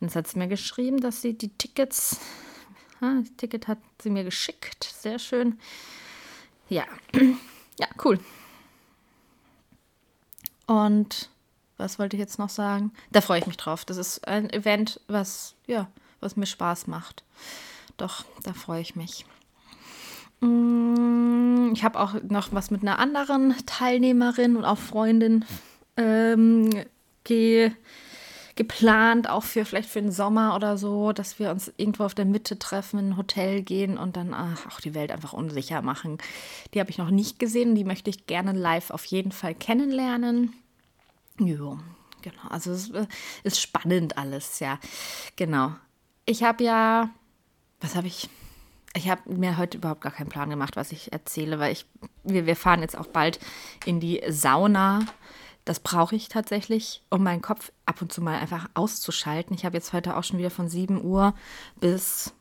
jetzt 0.00 0.16
hat 0.16 0.26
sie 0.26 0.38
mir 0.38 0.48
geschrieben, 0.48 1.00
dass 1.00 1.22
sie 1.22 1.38
die 1.38 1.50
Tickets, 1.50 2.18
ja, 3.00 3.14
das 3.20 3.34
Ticket 3.36 3.68
hat 3.68 3.78
sie 4.02 4.10
mir 4.10 4.24
geschickt. 4.24 4.84
Sehr 4.84 5.20
schön. 5.20 5.58
Ja, 6.68 6.84
ja, 7.78 7.86
cool. 8.04 8.18
Und 10.66 11.30
was 11.76 12.00
wollte 12.00 12.16
ich 12.16 12.20
jetzt 12.20 12.40
noch 12.40 12.50
sagen? 12.50 12.92
Da 13.12 13.20
freue 13.20 13.38
ich 13.38 13.46
mich 13.46 13.56
drauf. 13.56 13.84
Das 13.84 13.96
ist 13.96 14.26
ein 14.26 14.50
Event, 14.50 15.00
was, 15.06 15.54
ja, 15.66 15.88
was 16.20 16.36
mir 16.36 16.46
Spaß 16.46 16.88
macht. 16.88 17.22
Doch, 17.96 18.24
da 18.42 18.52
freue 18.52 18.80
ich 18.80 18.96
mich. 18.96 19.24
Mm, 20.40 21.37
ich 21.72 21.84
habe 21.84 22.00
auch 22.00 22.14
noch 22.28 22.52
was 22.52 22.70
mit 22.70 22.82
einer 22.82 22.98
anderen 22.98 23.54
Teilnehmerin 23.66 24.56
und 24.56 24.64
auch 24.64 24.78
Freundin 24.78 25.44
ähm, 25.96 26.70
ge 27.24 27.72
geplant, 28.58 29.30
auch 29.30 29.44
für 29.44 29.64
vielleicht 29.64 29.88
für 29.88 30.02
den 30.02 30.10
Sommer 30.10 30.56
oder 30.56 30.76
so, 30.76 31.12
dass 31.12 31.38
wir 31.38 31.52
uns 31.52 31.72
irgendwo 31.76 32.02
auf 32.02 32.16
der 32.16 32.24
Mitte 32.24 32.58
treffen, 32.58 32.98
in 32.98 33.10
ein 33.10 33.16
Hotel 33.16 33.62
gehen 33.62 33.96
und 33.96 34.16
dann 34.16 34.34
ach, 34.34 34.66
auch 34.66 34.80
die 34.80 34.94
Welt 34.94 35.12
einfach 35.12 35.32
unsicher 35.32 35.80
machen. 35.80 36.18
Die 36.74 36.80
habe 36.80 36.90
ich 36.90 36.98
noch 36.98 37.10
nicht 37.10 37.38
gesehen, 37.38 37.76
die 37.76 37.84
möchte 37.84 38.10
ich 38.10 38.26
gerne 38.26 38.52
live 38.52 38.90
auf 38.90 39.04
jeden 39.04 39.30
Fall 39.30 39.54
kennenlernen. 39.54 40.52
Ja, 41.38 41.78
genau. 42.20 42.48
Also 42.48 42.72
es 42.72 42.90
äh, 42.90 43.06
ist 43.44 43.60
spannend 43.60 44.18
alles, 44.18 44.58
ja. 44.58 44.80
Genau. 45.36 45.72
Ich 46.26 46.42
habe 46.42 46.64
ja, 46.64 47.10
was 47.80 47.94
habe 47.94 48.08
ich? 48.08 48.28
Ich 48.98 49.08
habe 49.08 49.32
mir 49.32 49.56
heute 49.56 49.78
überhaupt 49.78 50.00
gar 50.00 50.12
keinen 50.12 50.28
Plan 50.28 50.50
gemacht, 50.50 50.74
was 50.74 50.90
ich 50.90 51.12
erzähle, 51.12 51.60
weil 51.60 51.72
ich, 51.72 51.86
wir, 52.24 52.46
wir 52.46 52.56
fahren 52.56 52.80
jetzt 52.80 52.98
auch 52.98 53.06
bald 53.06 53.38
in 53.86 54.00
die 54.00 54.20
Sauna. 54.28 55.06
Das 55.64 55.78
brauche 55.78 56.16
ich 56.16 56.28
tatsächlich, 56.28 57.02
um 57.08 57.22
meinen 57.22 57.40
Kopf 57.40 57.70
ab 57.86 58.02
und 58.02 58.12
zu 58.12 58.20
mal 58.20 58.38
einfach 58.38 58.68
auszuschalten. 58.74 59.54
Ich 59.54 59.64
habe 59.64 59.76
jetzt 59.76 59.92
heute 59.92 60.16
auch 60.16 60.24
schon 60.24 60.38
wieder 60.38 60.50
von 60.50 60.68
7 60.68 61.04
Uhr 61.04 61.32
bis. 61.78 62.34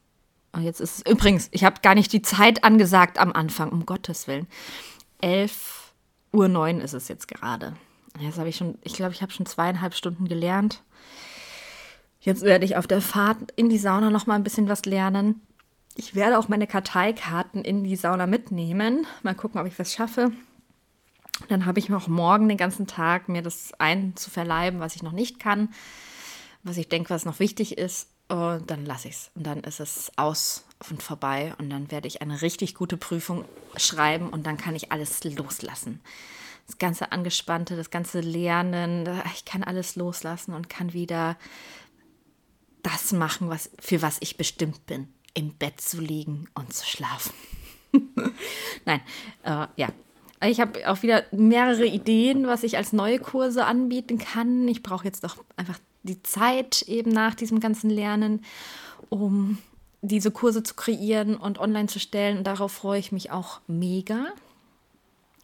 Und 0.51 0.63
jetzt 0.63 0.81
ist 0.81 1.05
es. 1.05 1.11
Übrigens, 1.11 1.47
ich 1.51 1.63
habe 1.63 1.81
gar 1.81 1.93
nicht 1.93 2.11
die 2.11 2.23
Zeit 2.23 2.63
angesagt 2.63 3.19
am 3.19 3.33
Anfang, 3.33 3.69
um 3.69 3.85
Gottes 3.85 4.27
Willen. 4.27 4.47
11 5.21 5.93
Uhr 6.33 6.47
9 6.47 6.81
ist 6.81 6.93
es 6.93 7.07
jetzt 7.07 7.27
gerade. 7.27 7.75
Jetzt 8.19 8.39
habe 8.39 8.49
ich 8.49 8.55
schon, 8.55 8.79
ich 8.81 8.93
glaube, 8.93 9.13
ich 9.13 9.21
habe 9.21 9.31
schon 9.31 9.45
zweieinhalb 9.45 9.93
Stunden 9.93 10.27
gelernt. 10.27 10.81
Jetzt 12.19 12.41
werde 12.41 12.65
ich 12.65 12.77
auf 12.77 12.87
der 12.87 13.01
Fahrt 13.01 13.37
in 13.55 13.69
die 13.69 13.77
Sauna 13.77 14.09
noch 14.09 14.25
mal 14.25 14.33
ein 14.33 14.43
bisschen 14.43 14.69
was 14.69 14.85
lernen. 14.85 15.41
Ich 15.99 16.13
werde 16.13 16.37
auch 16.37 16.47
meine 16.47 16.67
Karteikarten 16.67 17.65
in 17.65 17.83
die 17.83 17.95
Sauna 17.95 18.27
mitnehmen. 18.27 19.07
Mal 19.23 19.33
gucken, 19.33 19.59
ob 19.59 19.65
ich 19.65 19.79
was 19.79 19.93
schaffe. 19.93 20.31
Dann 21.49 21.65
habe 21.65 21.79
ich 21.79 21.89
noch 21.89 22.07
morgen 22.07 22.47
den 22.47 22.57
ganzen 22.57 22.85
Tag, 22.85 23.29
mir 23.29 23.41
das 23.41 23.73
einzuverleiben, 23.79 24.79
was 24.79 24.95
ich 24.95 25.01
noch 25.01 25.11
nicht 25.11 25.39
kann, 25.39 25.69
was 26.61 26.77
ich 26.77 26.87
denke, 26.87 27.09
was 27.09 27.25
noch 27.25 27.39
wichtig 27.39 27.79
ist. 27.79 28.09
Und 28.27 28.69
dann 28.69 28.85
lasse 28.85 29.07
ich 29.07 29.15
es. 29.15 29.31
Und 29.33 29.47
dann 29.47 29.61
ist 29.61 29.79
es 29.79 30.11
aus 30.17 30.65
und 30.91 31.01
vorbei. 31.01 31.55
Und 31.57 31.71
dann 31.71 31.89
werde 31.89 32.07
ich 32.07 32.21
eine 32.21 32.43
richtig 32.43 32.75
gute 32.75 32.97
Prüfung 32.97 33.45
schreiben 33.75 34.29
und 34.29 34.45
dann 34.45 34.57
kann 34.57 34.75
ich 34.75 34.91
alles 34.91 35.23
loslassen 35.23 35.99
das 36.67 36.77
ganze 36.77 37.13
Angespannte, 37.13 37.77
das 37.77 37.89
ganze 37.89 38.19
Lernen, 38.19 39.07
ich 39.33 39.45
kann 39.45 39.63
alles 39.63 39.95
loslassen 39.95 40.53
und 40.53 40.69
kann 40.69 40.91
wieder 40.91 41.37
das 42.83 43.13
machen, 43.13 43.49
was, 43.49 43.71
für 43.79 44.01
was 44.01 44.17
ich 44.19 44.35
bestimmt 44.35 44.85
bin, 44.85 45.07
im 45.37 45.53
Bett 45.53 45.79
zu 45.79 46.01
liegen 46.01 46.49
und 46.55 46.73
zu 46.73 46.83
schlafen. 46.83 47.31
Nein, 48.85 49.01
äh, 49.43 49.67
ja. 49.75 49.89
Ich 50.43 50.59
habe 50.59 50.87
auch 50.89 51.01
wieder 51.01 51.23
mehrere 51.31 51.85
Ideen, 51.85 52.45
was 52.45 52.63
ich 52.63 52.77
als 52.77 52.93
neue 52.93 53.19
Kurse 53.19 53.65
anbieten 53.65 54.17
kann. 54.17 54.67
Ich 54.67 54.83
brauche 54.83 55.05
jetzt 55.05 55.23
doch 55.23 55.37
einfach 55.55 55.79
die 56.03 56.21
Zeit 56.23 56.83
eben 56.83 57.11
nach 57.11 57.33
diesem 57.33 57.59
ganzen 57.59 57.89
Lernen, 57.89 58.43
um 59.09 59.57
diese 60.01 60.29
Kurse 60.29 60.61
zu 60.61 60.75
kreieren 60.75 61.35
und 61.35 61.59
online 61.59 61.87
zu 61.87 61.99
stellen. 61.99 62.39
Und 62.39 62.43
darauf 62.45 62.71
freue 62.71 62.99
ich 62.99 63.11
mich 63.11 63.31
auch 63.31 63.61
mega 63.67 64.27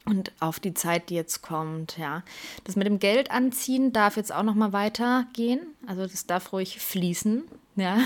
und 0.04 0.32
auf 0.40 0.60
die 0.60 0.74
Zeit, 0.74 1.08
die 1.08 1.14
jetzt 1.14 1.42
kommt, 1.42 1.96
ja. 1.96 2.22
Das 2.64 2.76
mit 2.76 2.86
dem 2.86 2.98
Geld 2.98 3.30
anziehen 3.30 3.92
darf 3.92 4.16
jetzt 4.16 4.32
auch 4.32 4.42
noch 4.42 4.54
mal 4.54 4.72
weitergehen. 4.72 5.60
Also 5.86 6.06
das 6.06 6.26
darf 6.26 6.52
ruhig 6.52 6.78
fließen, 6.80 7.44
ja. 7.76 7.98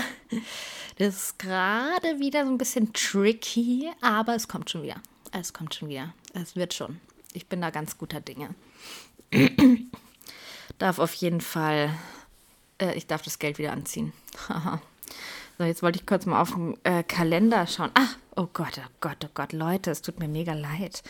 Das 0.97 1.15
ist 1.15 1.39
gerade 1.39 2.19
wieder 2.19 2.45
so 2.45 2.51
ein 2.51 2.57
bisschen 2.57 2.93
tricky, 2.93 3.89
aber 4.01 4.35
es 4.35 4.47
kommt 4.47 4.69
schon 4.69 4.83
wieder. 4.83 5.01
Es 5.31 5.53
kommt 5.53 5.75
schon 5.75 5.89
wieder. 5.89 6.13
Es 6.33 6.55
wird 6.55 6.73
schon. 6.73 6.99
Ich 7.33 7.47
bin 7.47 7.61
da 7.61 7.69
ganz 7.69 7.97
guter 7.97 8.21
Dinge. 8.21 8.55
darf 10.77 10.99
auf 10.99 11.13
jeden 11.13 11.41
Fall, 11.41 11.93
äh, 12.79 12.95
ich 12.95 13.07
darf 13.07 13.21
das 13.21 13.39
Geld 13.39 13.57
wieder 13.57 13.73
anziehen. 13.73 14.13
so, 15.59 15.65
jetzt 15.65 15.83
wollte 15.83 15.99
ich 15.99 16.07
kurz 16.07 16.25
mal 16.25 16.41
auf 16.41 16.53
den 16.53 16.77
äh, 16.83 17.03
Kalender 17.03 17.67
schauen. 17.67 17.91
Ach, 17.93 18.15
Oh 18.37 18.47
Gott, 18.53 18.79
oh 18.79 18.89
Gott, 19.01 19.17
oh 19.25 19.29
Gott, 19.33 19.51
Leute, 19.51 19.91
es 19.91 20.01
tut 20.01 20.17
mir 20.17 20.29
mega 20.29 20.53
leid. 20.53 21.03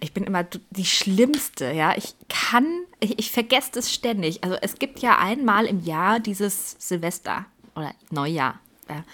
Ich 0.00 0.14
bin 0.14 0.24
immer 0.24 0.46
die 0.70 0.86
Schlimmste, 0.86 1.72
ja. 1.72 1.94
Ich 1.94 2.14
kann, 2.30 2.64
ich, 3.00 3.18
ich 3.18 3.30
vergesse 3.30 3.78
es 3.78 3.92
ständig. 3.92 4.42
Also 4.42 4.56
es 4.62 4.76
gibt 4.76 5.00
ja 5.00 5.18
einmal 5.18 5.66
im 5.66 5.84
Jahr 5.84 6.20
dieses 6.20 6.76
Silvester 6.78 7.44
oder 7.76 7.92
Neujahr. 8.08 8.58
Ja. 8.88 9.04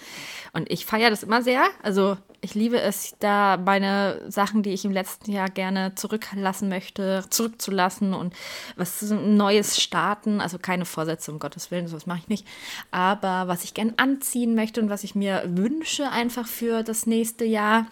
Und 0.53 0.71
ich 0.71 0.85
feiere 0.85 1.09
das 1.09 1.23
immer 1.23 1.41
sehr. 1.41 1.65
Also 1.83 2.17
ich 2.41 2.53
liebe 2.55 2.79
es, 2.79 3.15
da 3.19 3.57
meine 3.57 4.21
Sachen, 4.29 4.63
die 4.63 4.71
ich 4.71 4.85
im 4.85 4.91
letzten 4.91 5.31
Jahr 5.31 5.49
gerne 5.49 5.95
zurücklassen 5.95 6.69
möchte, 6.69 7.25
zurückzulassen 7.29 8.13
und 8.13 8.33
was 8.75 9.01
Neues 9.01 9.81
starten. 9.81 10.41
Also 10.41 10.59
keine 10.59 10.85
Vorsätze, 10.85 11.31
um 11.31 11.39
Gottes 11.39 11.71
Willen, 11.71 11.87
sowas 11.87 12.05
mache 12.05 12.19
ich 12.19 12.27
nicht. 12.27 12.47
Aber 12.91 13.47
was 13.47 13.63
ich 13.63 13.73
gerne 13.73 13.93
anziehen 13.97 14.55
möchte 14.55 14.81
und 14.81 14.89
was 14.89 15.03
ich 15.03 15.15
mir 15.15 15.43
wünsche 15.47 16.09
einfach 16.09 16.47
für 16.47 16.83
das 16.83 17.05
nächste 17.05 17.45
Jahr 17.45 17.87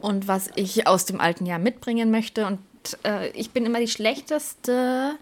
und 0.00 0.28
was 0.28 0.50
ich 0.54 0.86
aus 0.86 1.04
dem 1.04 1.20
alten 1.20 1.46
Jahr 1.46 1.58
mitbringen 1.58 2.10
möchte. 2.10 2.46
Und 2.46 2.60
äh, 3.04 3.30
ich 3.30 3.50
bin 3.50 3.64
immer 3.64 3.80
die 3.80 3.88
Schlechteste, 3.88 5.16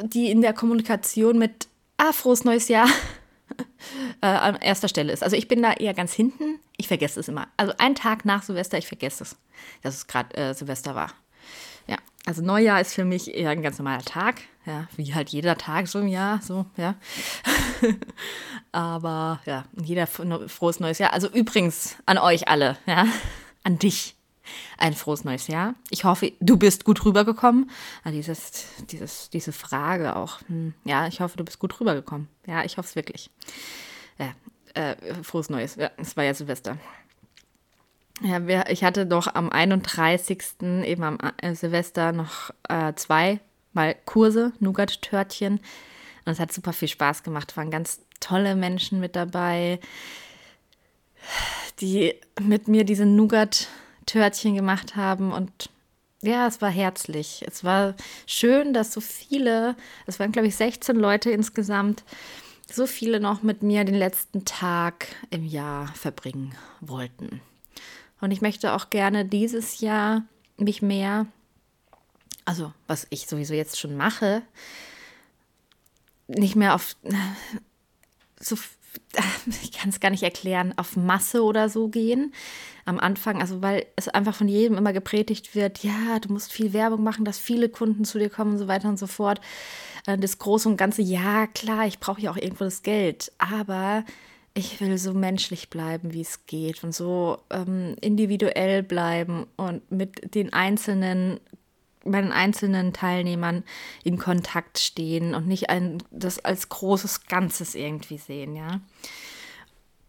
die 0.00 0.30
in 0.30 0.42
der 0.42 0.52
Kommunikation 0.52 1.38
mit 1.38 1.66
Ah, 2.02 2.14
frohes 2.14 2.44
neues 2.44 2.68
Jahr 2.68 2.88
äh, 4.20 4.26
an 4.26 4.56
erster 4.56 4.88
Stelle 4.88 5.12
ist. 5.12 5.22
Also 5.22 5.36
ich 5.36 5.48
bin 5.48 5.62
da 5.62 5.72
eher 5.72 5.94
ganz 5.94 6.12
hinten. 6.12 6.58
Ich 6.76 6.88
vergesse 6.88 7.20
es 7.20 7.28
immer. 7.28 7.48
Also 7.56 7.72
einen 7.78 7.94
Tag 7.94 8.24
nach 8.24 8.42
Silvester, 8.42 8.78
ich 8.78 8.86
vergesse 8.86 9.24
es, 9.24 9.36
dass 9.82 9.94
es 9.94 10.06
gerade 10.06 10.36
äh, 10.36 10.54
Silvester 10.54 10.94
war. 10.94 11.12
Ja, 11.86 11.96
also 12.26 12.42
Neujahr 12.42 12.80
ist 12.80 12.94
für 12.94 13.04
mich 13.04 13.34
eher 13.34 13.50
ein 13.50 13.62
ganz 13.62 13.78
normaler 13.78 14.04
Tag. 14.04 14.42
Ja, 14.66 14.88
wie 14.96 15.14
halt 15.14 15.30
jeder 15.30 15.56
Tag 15.56 15.88
so 15.88 16.00
im 16.00 16.06
Jahr, 16.06 16.40
so, 16.42 16.66
ja. 16.76 16.94
Aber 18.72 19.40
ja, 19.46 19.64
jeder 19.82 20.06
frohes 20.06 20.80
neues 20.80 20.98
Jahr. 20.98 21.12
Also 21.12 21.28
übrigens 21.28 21.96
an 22.06 22.18
euch 22.18 22.48
alle, 22.48 22.76
ja, 22.86 23.06
an 23.64 23.78
dich 23.78 24.16
ein 24.78 24.94
frohes 24.94 25.24
neues 25.24 25.46
Jahr. 25.46 25.74
Ich 25.90 26.04
hoffe, 26.04 26.32
du 26.40 26.56
bist 26.56 26.84
gut 26.84 27.04
rübergekommen. 27.04 27.70
Ah, 28.04 28.10
dieses, 28.10 28.66
dieses, 28.90 29.30
diese 29.30 29.52
Frage 29.52 30.16
auch. 30.16 30.40
Hm, 30.48 30.74
ja, 30.84 31.06
ich 31.06 31.20
hoffe, 31.20 31.36
du 31.36 31.44
bist 31.44 31.58
gut 31.58 31.78
rübergekommen. 31.80 32.28
Ja, 32.46 32.64
ich 32.64 32.76
hoffe 32.76 32.88
es 32.88 32.96
wirklich. 32.96 33.30
Ja, 34.18 34.34
äh, 34.74 34.96
frohes 35.22 35.50
Neues. 35.50 35.76
Ja, 35.76 35.90
es 35.96 36.16
war 36.16 36.24
ja 36.24 36.34
Silvester. 36.34 36.76
Ja, 38.22 38.46
wir, 38.46 38.68
ich 38.68 38.84
hatte 38.84 39.06
doch 39.06 39.34
am 39.34 39.50
31. 39.50 40.42
eben 40.84 41.02
am 41.02 41.18
äh, 41.38 41.54
Silvester 41.54 42.12
noch 42.12 42.50
äh, 42.68 42.92
zwei 42.94 43.40
mal 43.72 43.96
Kurse, 44.04 44.52
Nougat-Törtchen. 44.58 45.60
Und 46.24 46.32
es 46.32 46.40
hat 46.40 46.52
super 46.52 46.72
viel 46.72 46.88
Spaß 46.88 47.22
gemacht. 47.22 47.56
Waren 47.56 47.70
ganz 47.70 48.00
tolle 48.20 48.54
Menschen 48.54 49.00
mit 49.00 49.16
dabei, 49.16 49.80
die 51.80 52.14
mit 52.40 52.68
mir 52.68 52.84
diese 52.84 53.06
Nougat 53.06 53.68
Törtchen 54.06 54.54
gemacht 54.54 54.96
haben 54.96 55.32
und 55.32 55.70
ja, 56.22 56.46
es 56.46 56.60
war 56.60 56.70
herzlich. 56.70 57.42
Es 57.46 57.64
war 57.64 57.94
schön, 58.26 58.74
dass 58.74 58.92
so 58.92 59.00
viele, 59.00 59.74
es 60.06 60.18
waren 60.20 60.32
glaube 60.32 60.48
ich 60.48 60.56
16 60.56 60.96
Leute 60.96 61.30
insgesamt, 61.30 62.04
so 62.70 62.86
viele 62.86 63.20
noch 63.20 63.42
mit 63.42 63.62
mir 63.62 63.84
den 63.84 63.94
letzten 63.94 64.44
Tag 64.44 65.08
im 65.30 65.44
Jahr 65.44 65.88
verbringen 65.94 66.54
wollten. 66.80 67.40
Und 68.20 68.30
ich 68.30 68.42
möchte 68.42 68.74
auch 68.74 68.90
gerne 68.90 69.24
dieses 69.24 69.80
Jahr 69.80 70.24
mich 70.56 70.82
mehr, 70.82 71.26
also 72.44 72.72
was 72.86 73.06
ich 73.10 73.26
sowieso 73.26 73.54
jetzt 73.54 73.78
schon 73.78 73.96
mache, 73.96 74.42
nicht 76.28 76.54
mehr 76.54 76.74
auf 76.74 76.96
so 78.38 78.56
ich 79.62 79.72
kann 79.72 79.90
es 79.90 80.00
gar 80.00 80.10
nicht 80.10 80.22
erklären, 80.22 80.74
auf 80.76 80.96
Masse 80.96 81.42
oder 81.42 81.68
so 81.68 81.88
gehen 81.88 82.32
am 82.84 82.98
Anfang, 82.98 83.40
also 83.40 83.62
weil 83.62 83.86
es 83.96 84.08
einfach 84.08 84.34
von 84.34 84.48
jedem 84.48 84.76
immer 84.76 84.92
gepredigt 84.92 85.54
wird, 85.54 85.84
ja, 85.84 86.18
du 86.20 86.32
musst 86.32 86.52
viel 86.52 86.72
Werbung 86.72 87.02
machen, 87.02 87.24
dass 87.24 87.38
viele 87.38 87.68
Kunden 87.68 88.04
zu 88.04 88.18
dir 88.18 88.30
kommen 88.30 88.52
und 88.52 88.58
so 88.58 88.68
weiter 88.68 88.88
und 88.88 88.98
so 88.98 89.06
fort. 89.06 89.40
äh, 90.06 90.18
das 90.18 90.38
große 90.38 90.68
und 90.68 90.76
ganze, 90.76 91.02
ja 91.02 91.46
klar, 91.46 91.86
ich 91.86 92.00
brauche 92.00 92.20
ja 92.20 92.30
auch 92.30 92.36
irgendwo 92.36 92.64
das 92.64 92.82
Geld, 92.82 93.32
aber 93.38 94.04
ich 94.54 94.80
will 94.80 94.98
so 94.98 95.14
menschlich 95.14 95.70
bleiben, 95.70 96.12
wie 96.12 96.22
es 96.22 96.46
geht 96.46 96.82
und 96.82 96.94
so 96.94 97.38
ähm, 97.50 97.96
individuell 98.00 98.82
bleiben 98.82 99.46
und 99.56 99.90
mit 99.92 100.34
den 100.34 100.52
einzelnen 100.52 101.38
meinen 102.04 102.32
einzelnen 102.32 102.92
Teilnehmern 102.92 103.64
in 104.04 104.18
Kontakt 104.18 104.78
stehen 104.78 105.34
und 105.34 105.46
nicht 105.46 105.70
ein, 105.70 106.02
das 106.10 106.38
als 106.44 106.68
großes 106.68 107.26
Ganzes 107.26 107.74
irgendwie 107.74 108.18
sehen, 108.18 108.56
ja. 108.56 108.80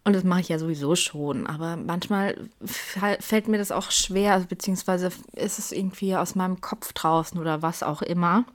Und 0.03 0.13
das 0.13 0.23
mache 0.23 0.41
ich 0.41 0.49
ja 0.49 0.57
sowieso 0.57 0.95
schon, 0.95 1.45
aber 1.45 1.75
manchmal 1.75 2.49
fällt 2.65 3.47
mir 3.47 3.59
das 3.59 3.71
auch 3.71 3.91
schwer, 3.91 4.39
beziehungsweise 4.39 5.11
ist 5.35 5.59
es 5.59 5.71
irgendwie 5.71 6.15
aus 6.15 6.33
meinem 6.33 6.59
Kopf 6.59 6.91
draußen 6.93 7.39
oder 7.39 7.61
was 7.61 7.83
auch 7.83 8.01
immer. 8.01 8.45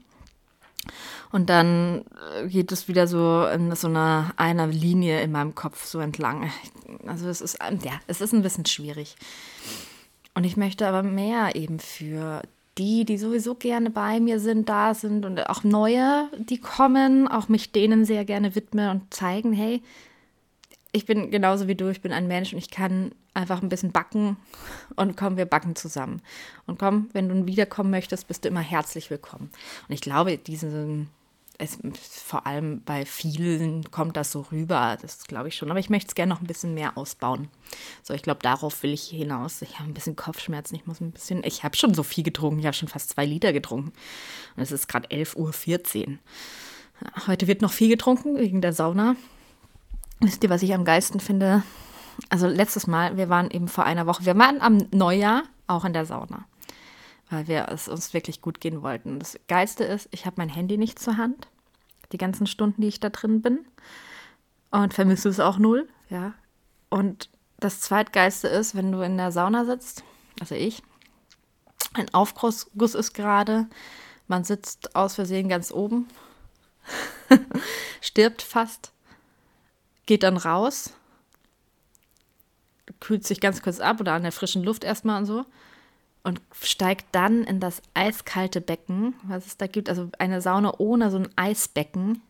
Und 1.31 1.49
dann 1.49 2.03
äh, 2.35 2.47
geht 2.47 2.71
es 2.71 2.87
wieder 2.87 3.07
so 3.07 3.45
in 3.47 3.73
so 3.75 3.87
einer, 3.87 4.33
einer 4.37 4.67
Linie 4.67 5.21
in 5.21 5.31
meinem 5.31 5.55
Kopf 5.55 5.85
so 5.85 5.99
entlang. 5.99 6.51
Also 7.05 7.27
es 7.27 7.41
ist, 7.41 7.59
ja, 7.61 7.93
es 8.07 8.21
ist 8.21 8.33
ein 8.33 8.41
bisschen 8.41 8.65
schwierig. 8.65 9.15
Und 10.33 10.43
ich 10.43 10.57
möchte 10.57 10.87
aber 10.87 11.03
mehr 11.03 11.55
eben 11.55 11.79
für 11.79 12.41
die, 12.77 13.05
die 13.05 13.17
sowieso 13.17 13.55
gerne 13.55 13.89
bei 13.89 14.19
mir 14.19 14.39
sind, 14.39 14.69
da 14.69 14.93
sind 14.93 15.25
und 15.25 15.49
auch 15.49 15.63
neue, 15.63 16.29
die 16.37 16.59
kommen, 16.59 17.27
auch 17.27 17.49
mich 17.49 17.71
denen 17.71 18.05
sehr 18.05 18.25
gerne 18.25 18.55
widmen 18.55 18.89
und 18.89 19.13
zeigen, 19.13 19.53
hey, 19.53 19.81
ich 20.91 21.05
bin 21.05 21.31
genauso 21.31 21.67
wie 21.67 21.75
du, 21.75 21.89
ich 21.89 22.01
bin 22.01 22.11
ein 22.11 22.27
Mensch 22.27 22.53
und 22.53 22.59
ich 22.59 22.69
kann 22.69 23.11
einfach 23.33 23.61
ein 23.61 23.69
bisschen 23.69 23.91
backen 23.91 24.37
und 24.95 25.15
komm, 25.15 25.37
wir 25.37 25.45
backen 25.45 25.75
zusammen. 25.75 26.21
Und 26.65 26.79
komm, 26.79 27.09
wenn 27.13 27.29
du 27.29 27.45
wiederkommen 27.45 27.91
möchtest, 27.91 28.27
bist 28.27 28.43
du 28.43 28.49
immer 28.49 28.61
herzlich 28.61 29.09
willkommen. 29.09 29.51
Und 29.87 29.93
ich 29.93 30.01
glaube, 30.01 30.37
diesen, 30.37 31.09
es, 31.59 31.79
vor 32.25 32.45
allem 32.45 32.81
bei 32.83 33.05
vielen 33.05 33.89
kommt 33.89 34.15
das 34.15 34.31
so 34.31 34.41
rüber, 34.51 34.97
das 35.01 35.25
glaube 35.25 35.47
ich 35.47 35.55
schon. 35.55 35.71
Aber 35.71 35.79
ich 35.79 35.89
möchte 35.89 36.09
es 36.09 36.15
gerne 36.15 36.33
noch 36.33 36.41
ein 36.41 36.47
bisschen 36.47 36.73
mehr 36.73 36.97
ausbauen. 36.97 37.49
So, 38.03 38.13
ich 38.13 38.21
glaube, 38.21 38.41
darauf 38.43 38.83
will 38.83 38.93
ich 38.93 39.07
hinaus. 39.07 39.61
Ich 39.61 39.79
habe 39.79 39.89
ein 39.89 39.93
bisschen 39.93 40.15
Kopfschmerzen, 40.15 40.75
ich 40.75 40.85
muss 40.85 41.01
ein 41.01 41.11
bisschen, 41.11 41.43
ich 41.43 41.63
habe 41.63 41.75
schon 41.75 41.93
so 41.93 42.03
viel 42.03 42.23
getrunken, 42.23 42.59
ich 42.59 42.65
habe 42.65 42.75
schon 42.75 42.89
fast 42.89 43.09
zwei 43.09 43.25
Liter 43.25 43.53
getrunken. 43.53 43.91
Und 44.55 44.63
es 44.63 44.71
ist 44.71 44.87
gerade 44.87 45.07
11.14 45.09 46.07
Uhr. 46.07 46.17
Heute 47.27 47.47
wird 47.47 47.61
noch 47.61 47.71
viel 47.71 47.89
getrunken 47.89 48.37
wegen 48.37 48.61
der 48.61 48.73
Sauna. 48.73 49.15
Wisst 50.19 50.43
ihr, 50.43 50.49
was 50.49 50.63
ich 50.63 50.73
am 50.73 50.85
geilsten 50.85 51.19
finde? 51.19 51.63
Also 52.29 52.47
letztes 52.47 52.87
Mal, 52.87 53.17
wir 53.17 53.29
waren 53.29 53.51
eben 53.51 53.67
vor 53.67 53.85
einer 53.85 54.07
Woche, 54.07 54.25
wir 54.25 54.37
waren 54.37 54.61
am 54.61 54.87
Neujahr 54.91 55.43
auch 55.67 55.85
in 55.85 55.93
der 55.93 56.05
Sauna, 56.05 56.45
weil 57.29 57.47
wir 57.47 57.67
es 57.69 57.87
uns 57.87 58.13
wirklich 58.13 58.41
gut 58.41 58.61
gehen 58.61 58.81
wollten. 58.81 59.19
Das 59.19 59.39
Geilste 59.47 59.83
ist, 59.83 60.07
ich 60.11 60.25
habe 60.25 60.35
mein 60.37 60.49
Handy 60.49 60.77
nicht 60.77 60.99
zur 60.99 61.17
Hand, 61.17 61.47
die 62.11 62.17
ganzen 62.17 62.47
Stunden, 62.47 62.81
die 62.81 62.87
ich 62.87 62.99
da 62.99 63.09
drin 63.09 63.41
bin 63.41 63.65
und 64.71 64.93
vermisse 64.93 65.29
es 65.29 65.39
auch 65.39 65.57
null, 65.57 65.87
ja. 66.09 66.33
Und 66.89 67.29
das 67.59 67.81
Zweitgeilste 67.81 68.47
ist, 68.47 68.75
wenn 68.75 68.91
du 68.91 69.01
in 69.01 69.17
der 69.17 69.31
Sauna 69.31 69.65
sitzt, 69.65 70.03
also 70.39 70.55
ich, 70.55 70.83
ein 71.93 72.13
Aufguss 72.13 72.67
ist 72.73 73.13
gerade, 73.13 73.67
man 74.27 74.43
sitzt 74.43 74.95
aus 74.95 75.15
Versehen 75.15 75.49
ganz 75.49 75.71
oben, 75.71 76.07
stirbt 78.01 78.41
fast 78.41 78.93
geht 80.05 80.23
dann 80.23 80.37
raus, 80.37 80.93
kühlt 83.01 83.27
sich 83.27 83.41
ganz 83.41 83.61
kurz 83.61 83.81
ab 83.81 83.99
oder 83.99 84.13
an 84.13 84.23
der 84.23 84.31
frischen 84.31 84.63
Luft 84.63 84.85
erstmal 84.85 85.19
und 85.19 85.25
so 85.25 85.45
und 86.27 86.41
steigt 86.51 87.05
dann 87.13 87.45
in 87.45 87.61
das 87.61 87.81
eiskalte 87.93 88.59
Becken, 88.59 89.13
was 89.23 89.45
es 89.45 89.55
da 89.55 89.65
gibt. 89.65 89.87
Also 89.87 90.09
eine 90.19 90.41
Sauna 90.41 90.73
ohne 90.77 91.09
so 91.09 91.19
ein 91.19 91.29
Eisbecken 91.37 92.21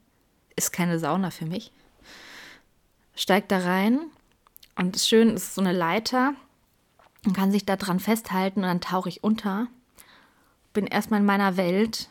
ist 0.55 0.71
keine 0.71 0.99
Sauna 0.99 1.31
für 1.31 1.47
mich. 1.47 1.71
Steigt 3.15 3.51
da 3.51 3.57
rein 3.57 3.99
und 4.75 4.95
ist 4.95 5.09
schön 5.09 5.31
ist 5.31 5.55
so 5.55 5.61
eine 5.61 5.71
Leiter 5.71 6.35
und 7.25 7.35
kann 7.35 7.51
sich 7.51 7.65
da 7.65 7.75
dran 7.75 7.99
festhalten 7.99 8.59
und 8.59 8.67
dann 8.67 8.81
tauche 8.81 9.09
ich 9.09 9.23
unter. 9.23 9.65
Bin 10.73 10.85
erstmal 10.85 11.21
in 11.21 11.25
meiner 11.25 11.57
Welt, 11.57 12.07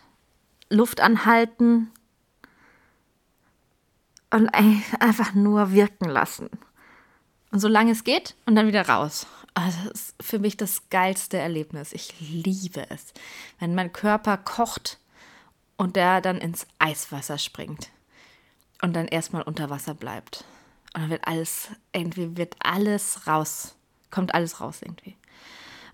Luft 0.68 1.00
anhalten, 1.00 1.92
und 4.30 4.48
einfach 5.00 5.34
nur 5.34 5.70
wirken 5.70 6.08
lassen. 6.08 6.50
Und 7.52 7.60
solange 7.60 7.92
es 7.92 8.02
geht 8.02 8.34
und 8.44 8.56
dann 8.56 8.66
wieder 8.66 8.88
raus. 8.88 9.28
Also 9.56 9.88
das 9.88 10.00
ist 10.00 10.14
für 10.20 10.38
mich 10.38 10.58
das 10.58 10.90
geilste 10.90 11.38
Erlebnis. 11.38 11.94
Ich 11.94 12.12
liebe 12.20 12.90
es, 12.90 13.14
wenn 13.58 13.74
mein 13.74 13.90
Körper 13.90 14.36
kocht 14.36 14.98
und 15.78 15.96
der 15.96 16.20
dann 16.20 16.36
ins 16.38 16.66
Eiswasser 16.78 17.38
springt 17.38 17.88
und 18.82 18.94
dann 18.94 19.08
erstmal 19.08 19.42
unter 19.42 19.70
Wasser 19.70 19.94
bleibt. 19.94 20.44
Und 20.92 21.00
dann 21.00 21.10
wird 21.10 21.26
alles, 21.26 21.68
irgendwie 21.94 22.36
wird 22.36 22.54
alles 22.58 23.26
raus, 23.26 23.74
kommt 24.10 24.34
alles 24.34 24.60
raus 24.60 24.82
irgendwie. 24.82 25.16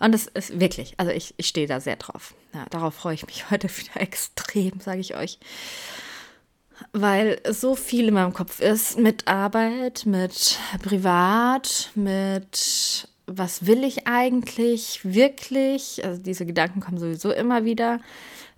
Und 0.01 0.12
es 0.12 0.27
ist 0.27 0.59
wirklich, 0.59 0.94
also 0.98 1.12
ich, 1.12 1.33
ich 1.37 1.46
stehe 1.46 1.68
da 1.68 1.79
sehr 1.79 1.94
drauf. 1.94 2.35
Ja, 2.53 2.66
darauf 2.70 2.94
freue 2.94 3.14
ich 3.14 3.27
mich 3.27 3.48
heute 3.53 3.68
wieder 3.68 4.01
extrem, 4.01 4.81
sage 4.81 5.01
ich 5.01 5.14
euch 5.14 5.38
weil 6.90 7.40
so 7.48 7.77
viel 7.77 8.09
in 8.09 8.14
meinem 8.14 8.33
Kopf 8.33 8.59
ist 8.59 8.98
mit 8.98 9.29
Arbeit, 9.29 10.05
mit 10.05 10.59
Privat, 10.83 11.90
mit 11.94 13.09
was 13.26 13.66
will 13.66 13.85
ich 13.85 14.06
eigentlich 14.06 15.00
wirklich? 15.04 16.04
Also 16.04 16.20
diese 16.20 16.46
Gedanken 16.46 16.80
kommen 16.80 16.98
sowieso 16.98 17.30
immer 17.30 17.64
wieder. 17.64 18.00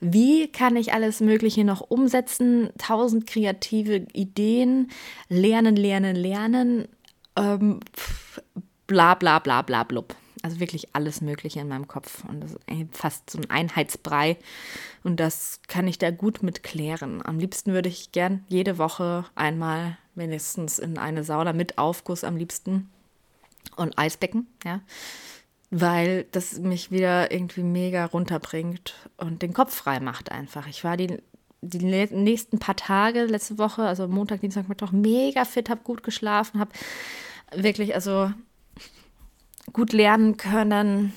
Wie 0.01 0.49
kann 0.49 0.77
ich 0.77 0.93
alles 0.93 1.21
Mögliche 1.21 1.65
noch 1.65 1.81
umsetzen? 1.81 2.71
Tausend 2.79 3.27
kreative 3.27 4.07
Ideen, 4.13 4.91
lernen, 5.29 5.77
lernen, 5.77 6.17
lernen, 6.17 6.89
ähm, 7.37 7.81
bla 8.87 9.15
bla 9.15 9.39
bla 9.39 9.63
bla 9.63 9.83
blub. 9.83 10.15
Also 10.43 10.61
wirklich 10.61 10.95
alles 10.95 11.23
Mögliche 11.23 11.61
in 11.61 11.69
meinem 11.69 11.89
Kopf. 11.89 12.23
Und 12.29 12.43
das 12.43 12.53
ist 12.53 12.61
fast 12.93 13.31
so 13.31 13.39
ein 13.39 13.49
Einheitsbrei. 13.49 14.37
Und 15.03 15.21
das 15.21 15.61
kann 15.69 15.89
ich 15.89 15.99
da 15.99 16.11
gut 16.11 16.43
mit 16.43 16.63
klären. 16.63 17.25
Am 17.25 17.39
liebsten 17.39 17.73
würde 17.73 17.89
ich 17.89 18.13
gern 18.13 18.45
jede 18.49 18.77
Woche 18.77 19.25
einmal 19.35 19.97
mindestens 20.15 20.79
in 20.79 20.99
eine 20.99 21.25
Sauna 21.25 21.55
mit 21.55 21.79
Aufguss 21.79 22.25
am 22.25 22.37
liebsten. 22.37 22.91
Und 23.77 23.99
Eisbecken, 23.99 24.47
ja. 24.65 24.81
Weil 25.71 26.25
das 26.31 26.59
mich 26.59 26.91
wieder 26.91 27.33
irgendwie 27.33 27.65
mega 27.65 28.05
runterbringt 28.05 28.95
und 29.17 29.43
den 29.43 29.53
Kopf 29.53 29.75
frei 29.75 29.99
macht 29.99 30.31
einfach. 30.31 30.69
Ich 30.69 30.85
war 30.85 30.97
die 30.97 31.19
die 31.67 31.79
nächsten 31.79 32.59
paar 32.59 32.77
Tage, 32.77 33.25
letzte 33.25 33.59
Woche, 33.59 33.83
also 33.83 34.07
Montag, 34.07 34.41
Dienstag, 34.41 34.69
Mittwoch, 34.69 34.93
mega 34.93 35.45
fit, 35.45 35.71
habe 35.71 35.81
gut 35.83 36.03
geschlafen, 36.03 36.61
habe 36.61 36.73
wirklich, 37.55 37.95
also 37.95 38.31
gut 39.73 39.93
lernen 39.93 40.37
können. 40.37 41.13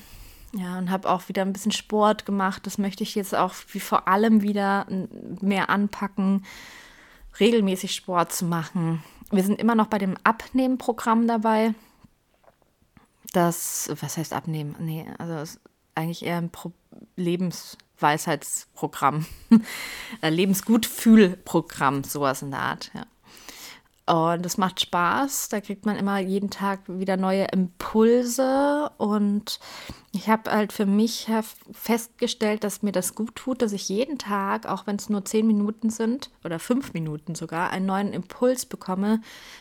Ja, 0.54 0.78
und 0.78 0.90
habe 0.90 1.10
auch 1.10 1.28
wieder 1.28 1.42
ein 1.42 1.52
bisschen 1.52 1.72
Sport 1.72 2.24
gemacht. 2.24 2.64
Das 2.66 2.78
möchte 2.78 3.02
ich 3.02 3.14
jetzt 3.14 3.34
auch 3.34 3.54
wie 3.72 3.80
vor 3.80 4.08
allem 4.08 4.40
wieder 4.40 4.86
mehr 5.42 5.68
anpacken, 5.68 6.46
regelmäßig 7.38 7.94
Sport 7.94 8.32
zu 8.32 8.46
machen. 8.46 9.02
Wir 9.30 9.42
sind 9.42 9.60
immer 9.60 9.74
noch 9.74 9.88
bei 9.88 9.98
dem 9.98 10.16
Abnehmen-Programm 10.24 11.26
dabei. 11.26 11.74
Das, 13.32 13.90
was 14.00 14.16
heißt 14.16 14.32
Abnehmen? 14.32 14.76
Nee, 14.78 15.06
also 15.18 15.58
eigentlich 15.94 16.24
eher 16.24 16.38
ein 16.38 16.50
Pro 16.50 16.72
Lebensweisheitsprogramm. 17.16 19.26
Lebensgutfühlprogramm, 20.22 22.04
sowas 22.04 22.42
in 22.42 22.50
der 22.50 22.60
Art, 22.60 22.90
ja. 22.94 23.06
Und 24.08 24.46
es 24.46 24.56
macht 24.56 24.80
Spaß. 24.80 25.50
Da 25.50 25.60
kriegt 25.60 25.84
man 25.84 25.96
immer 25.96 26.18
jeden 26.18 26.48
Tag 26.48 26.80
wieder 26.86 27.18
neue 27.18 27.44
Impulse. 27.52 28.90
Und 28.96 29.60
ich 30.12 30.30
habe 30.30 30.50
halt 30.50 30.72
für 30.72 30.86
mich 30.86 31.26
festgestellt, 31.72 32.64
dass 32.64 32.82
mir 32.82 32.92
das 32.92 33.14
gut 33.14 33.34
tut, 33.34 33.60
dass 33.60 33.72
ich 33.72 33.90
jeden 33.90 34.16
Tag, 34.16 34.64
auch 34.64 34.86
wenn 34.86 34.96
es 34.96 35.10
nur 35.10 35.26
zehn 35.26 35.46
Minuten 35.46 35.90
sind 35.90 36.30
oder 36.42 36.58
fünf 36.58 36.94
Minuten 36.94 37.34
sogar, 37.34 37.70
einen 37.70 37.84
neuen 37.84 38.14
Impuls 38.14 38.64
bekomme, 38.64 39.20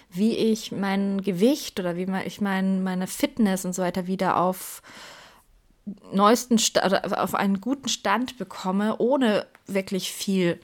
wie 0.09 0.37
ich 0.37 0.71
mein 0.71 1.21
Gewicht 1.21 1.79
oder 1.81 1.97
wie 1.97 2.07
ich 2.25 2.39
mein, 2.39 2.83
meine 2.83 3.07
Fitness 3.07 3.65
und 3.65 3.73
so 3.73 3.81
weiter 3.81 4.07
wieder 4.07 4.37
auf 4.37 4.81
neuesten 6.11 6.59
oder 6.85 7.23
auf 7.23 7.35
einen 7.35 7.61
guten 7.61 7.89
Stand 7.89 8.37
bekomme, 8.37 8.97
ohne 8.97 9.45
wirklich 9.67 10.11
viel 10.11 10.59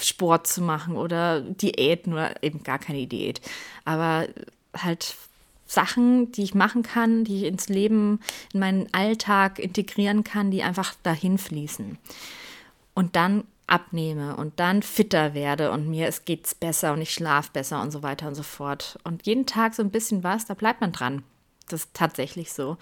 Sport 0.00 0.46
zu 0.46 0.62
machen 0.62 0.96
oder 0.96 1.40
Diäten 1.40 2.12
oder 2.12 2.42
eben 2.42 2.62
gar 2.62 2.78
keine 2.78 3.06
Diät. 3.06 3.40
Aber 3.84 4.28
halt 4.76 5.16
Sachen, 5.66 6.32
die 6.32 6.42
ich 6.42 6.54
machen 6.54 6.82
kann, 6.82 7.24
die 7.24 7.38
ich 7.38 7.44
ins 7.44 7.68
Leben, 7.68 8.20
in 8.52 8.60
meinen 8.60 8.88
Alltag 8.92 9.58
integrieren 9.58 10.24
kann, 10.24 10.50
die 10.50 10.62
einfach 10.62 10.94
dahin 11.02 11.38
fließen. 11.38 11.98
Und 12.94 13.16
dann 13.16 13.44
abnehme 13.68 14.36
und 14.36 14.58
dann 14.58 14.82
fitter 14.82 15.32
werde 15.32 15.70
und 15.70 15.88
mir 15.88 16.08
es 16.08 16.24
geht's 16.24 16.56
besser 16.56 16.92
und 16.92 17.00
ich 17.00 17.12
schlafe 17.12 17.50
besser 17.52 17.80
und 17.80 17.92
so 17.92 18.02
weiter 18.02 18.26
und 18.26 18.34
so 18.34 18.42
fort. 18.42 18.98
Und 19.04 19.26
jeden 19.26 19.46
Tag 19.46 19.74
so 19.74 19.82
ein 19.82 19.90
bisschen 19.90 20.24
was, 20.24 20.44
da 20.46 20.54
bleibt 20.54 20.80
man 20.80 20.90
dran. 20.90 21.22
Das 21.72 21.88
tatsächlich 21.92 22.52
so. 22.52 22.76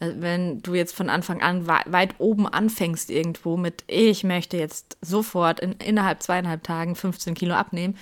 Äh, 0.00 0.12
wenn 0.16 0.62
du 0.62 0.74
jetzt 0.74 0.94
von 0.94 1.10
Anfang 1.10 1.42
an 1.42 1.66
weit 1.66 2.14
oben 2.18 2.46
anfängst 2.46 3.10
irgendwo 3.10 3.56
mit, 3.56 3.84
ich 3.86 4.24
möchte 4.24 4.56
jetzt 4.56 4.96
sofort 5.00 5.60
in, 5.60 5.72
innerhalb 5.72 6.22
zweieinhalb 6.22 6.62
Tagen 6.62 6.94
15 6.94 7.34
Kilo 7.34 7.54
abnehmen, 7.54 7.96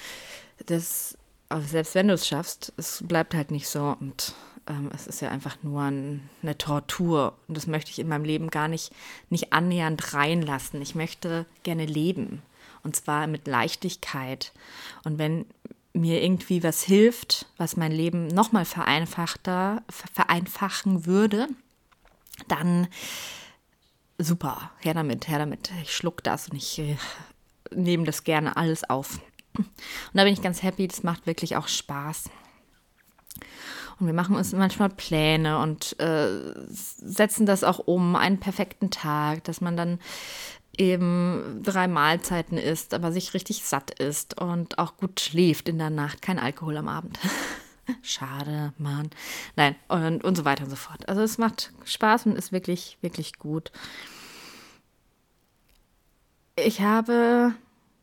das, 0.66 1.16
selbst 1.60 1.94
wenn 1.94 2.08
du 2.08 2.14
es 2.14 2.26
schaffst, 2.26 2.72
es 2.76 3.02
bleibt 3.06 3.34
halt 3.34 3.50
nicht 3.50 3.68
so 3.68 3.96
und 4.00 4.34
ähm, 4.68 4.90
es 4.94 5.06
ist 5.06 5.20
ja 5.20 5.30
einfach 5.30 5.56
nur 5.62 5.82
ein, 5.82 6.28
eine 6.42 6.58
Tortur 6.58 7.34
und 7.48 7.56
das 7.56 7.66
möchte 7.66 7.90
ich 7.90 7.98
in 7.98 8.08
meinem 8.08 8.24
Leben 8.24 8.50
gar 8.50 8.68
nicht, 8.68 8.92
nicht 9.30 9.52
annähernd 9.52 10.14
reinlassen. 10.14 10.80
Ich 10.82 10.94
möchte 10.94 11.46
gerne 11.62 11.86
leben 11.86 12.42
und 12.82 12.96
zwar 12.96 13.26
mit 13.26 13.46
Leichtigkeit. 13.46 14.52
Und 15.04 15.18
wenn 15.18 15.46
mir 15.96 16.22
irgendwie 16.22 16.62
was 16.62 16.82
hilft, 16.82 17.46
was 17.56 17.76
mein 17.76 17.92
Leben 17.92 18.28
nochmal 18.28 18.64
vereinfachter, 18.64 19.82
vereinfachen 20.12 21.06
würde, 21.06 21.48
dann 22.48 22.88
super, 24.18 24.70
her 24.80 24.94
damit, 24.94 25.28
her 25.28 25.38
damit. 25.38 25.72
Ich 25.82 25.94
schluck 25.94 26.22
das 26.22 26.48
und 26.48 26.56
ich 26.56 26.78
äh, 26.78 26.96
nehme 27.74 28.04
das 28.04 28.24
gerne 28.24 28.56
alles 28.56 28.88
auf. 28.88 29.20
Und 29.56 29.66
da 30.12 30.24
bin 30.24 30.32
ich 30.32 30.42
ganz 30.42 30.62
happy, 30.62 30.86
das 30.86 31.02
macht 31.02 31.26
wirklich 31.26 31.56
auch 31.56 31.68
Spaß. 31.68 32.30
Und 33.98 34.06
wir 34.06 34.14
machen 34.14 34.36
uns 34.36 34.52
manchmal 34.52 34.90
Pläne 34.90 35.58
und 35.58 35.98
äh, 35.98 36.28
setzen 36.68 37.46
das 37.46 37.64
auch 37.64 37.78
um, 37.78 38.14
einen 38.16 38.38
perfekten 38.38 38.90
Tag, 38.90 39.44
dass 39.44 39.62
man 39.62 39.76
dann 39.76 39.98
eben 40.78 41.60
drei 41.62 41.88
Mahlzeiten 41.88 42.58
isst, 42.58 42.94
aber 42.94 43.12
sich 43.12 43.34
richtig 43.34 43.64
satt 43.64 43.90
isst 43.98 44.40
und 44.40 44.78
auch 44.78 44.96
gut 44.96 45.20
schläft 45.20 45.68
in 45.68 45.78
der 45.78 45.90
Nacht, 45.90 46.22
kein 46.22 46.38
Alkohol 46.38 46.76
am 46.76 46.88
Abend. 46.88 47.18
Schade, 48.02 48.72
Mann. 48.78 49.10
Nein, 49.54 49.76
und, 49.88 50.24
und 50.24 50.36
so 50.36 50.44
weiter 50.44 50.64
und 50.64 50.70
so 50.70 50.76
fort. 50.76 51.08
Also 51.08 51.22
es 51.22 51.38
macht 51.38 51.72
Spaß 51.84 52.26
und 52.26 52.36
ist 52.36 52.52
wirklich, 52.52 52.98
wirklich 53.00 53.38
gut. 53.38 53.70
Ich 56.56 56.80
habe, 56.80 57.54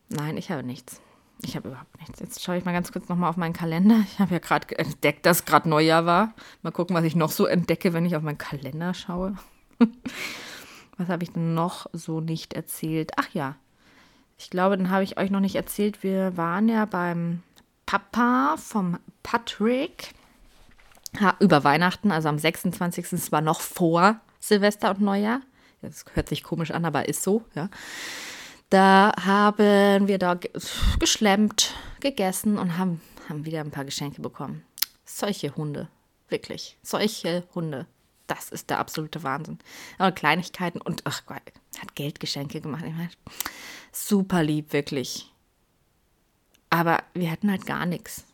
nein, 0.08 0.36
ich 0.36 0.50
habe 0.50 0.62
nichts. 0.62 1.00
Ich 1.42 1.56
habe 1.56 1.68
überhaupt 1.68 1.98
nichts. 1.98 2.20
Jetzt 2.20 2.42
schaue 2.42 2.56
ich 2.56 2.64
mal 2.64 2.72
ganz 2.72 2.92
kurz 2.92 3.08
nochmal 3.08 3.28
auf 3.28 3.36
meinen 3.36 3.52
Kalender. 3.52 4.02
Ich 4.06 4.18
habe 4.18 4.32
ja 4.32 4.38
gerade 4.38 4.78
entdeckt, 4.78 5.26
dass 5.26 5.44
gerade 5.44 5.68
Neujahr 5.68 6.06
war. 6.06 6.34
Mal 6.62 6.70
gucken, 6.70 6.96
was 6.96 7.04
ich 7.04 7.16
noch 7.16 7.30
so 7.30 7.44
entdecke, 7.46 7.92
wenn 7.92 8.06
ich 8.06 8.16
auf 8.16 8.22
meinen 8.22 8.38
Kalender 8.38 8.94
schaue. 8.94 9.36
was 10.96 11.08
habe 11.08 11.22
ich 11.22 11.32
denn 11.32 11.54
noch 11.54 11.86
so 11.92 12.20
nicht 12.20 12.54
erzählt? 12.54 13.12
Ach 13.16 13.28
ja, 13.32 13.56
ich 14.38 14.50
glaube, 14.50 14.76
dann 14.76 14.90
habe 14.90 15.04
ich 15.04 15.16
euch 15.18 15.30
noch 15.30 15.40
nicht 15.40 15.56
erzählt. 15.56 16.02
Wir 16.02 16.36
waren 16.36 16.68
ja 16.68 16.84
beim 16.84 17.42
Papa 17.86 18.56
vom 18.58 18.98
Patrick 19.22 20.14
ha, 21.20 21.36
über 21.40 21.64
Weihnachten, 21.64 22.10
also 22.10 22.28
am 22.28 22.38
26. 22.38 23.12
Es 23.12 23.32
war 23.32 23.40
noch 23.40 23.60
vor 23.60 24.20
Silvester 24.40 24.90
und 24.90 25.00
Neujahr. 25.00 25.40
Das 25.82 26.04
hört 26.14 26.28
sich 26.28 26.42
komisch 26.42 26.70
an, 26.70 26.84
aber 26.84 27.08
ist 27.08 27.22
so, 27.22 27.44
ja. 27.54 27.68
Da 28.70 29.12
haben 29.24 30.08
wir 30.08 30.18
da 30.18 30.38
geschlemmt, 30.98 31.74
gegessen 32.00 32.58
und 32.58 32.78
haben, 32.78 33.00
haben 33.28 33.44
wieder 33.44 33.60
ein 33.60 33.70
paar 33.70 33.84
Geschenke 33.84 34.20
bekommen. 34.22 34.64
Solche 35.04 35.54
Hunde, 35.54 35.88
wirklich. 36.28 36.76
Solche 36.82 37.44
Hunde. 37.54 37.86
Das 38.26 38.48
ist 38.48 38.70
der 38.70 38.78
absolute 38.78 39.22
Wahnsinn. 39.22 39.58
Aber 39.98 40.12
Kleinigkeiten 40.12 40.80
und 40.80 41.02
ach 41.04 41.26
Gott, 41.26 41.42
hat 41.78 41.94
Geldgeschenke 41.94 42.60
gemacht. 42.60 42.84
Ich 42.86 42.94
meine, 42.94 43.10
super 43.92 44.42
lieb, 44.42 44.72
wirklich. 44.72 45.30
Aber 46.70 47.02
wir 47.12 47.30
hatten 47.30 47.50
halt 47.50 47.66
gar 47.66 47.86
nichts. 47.86 48.24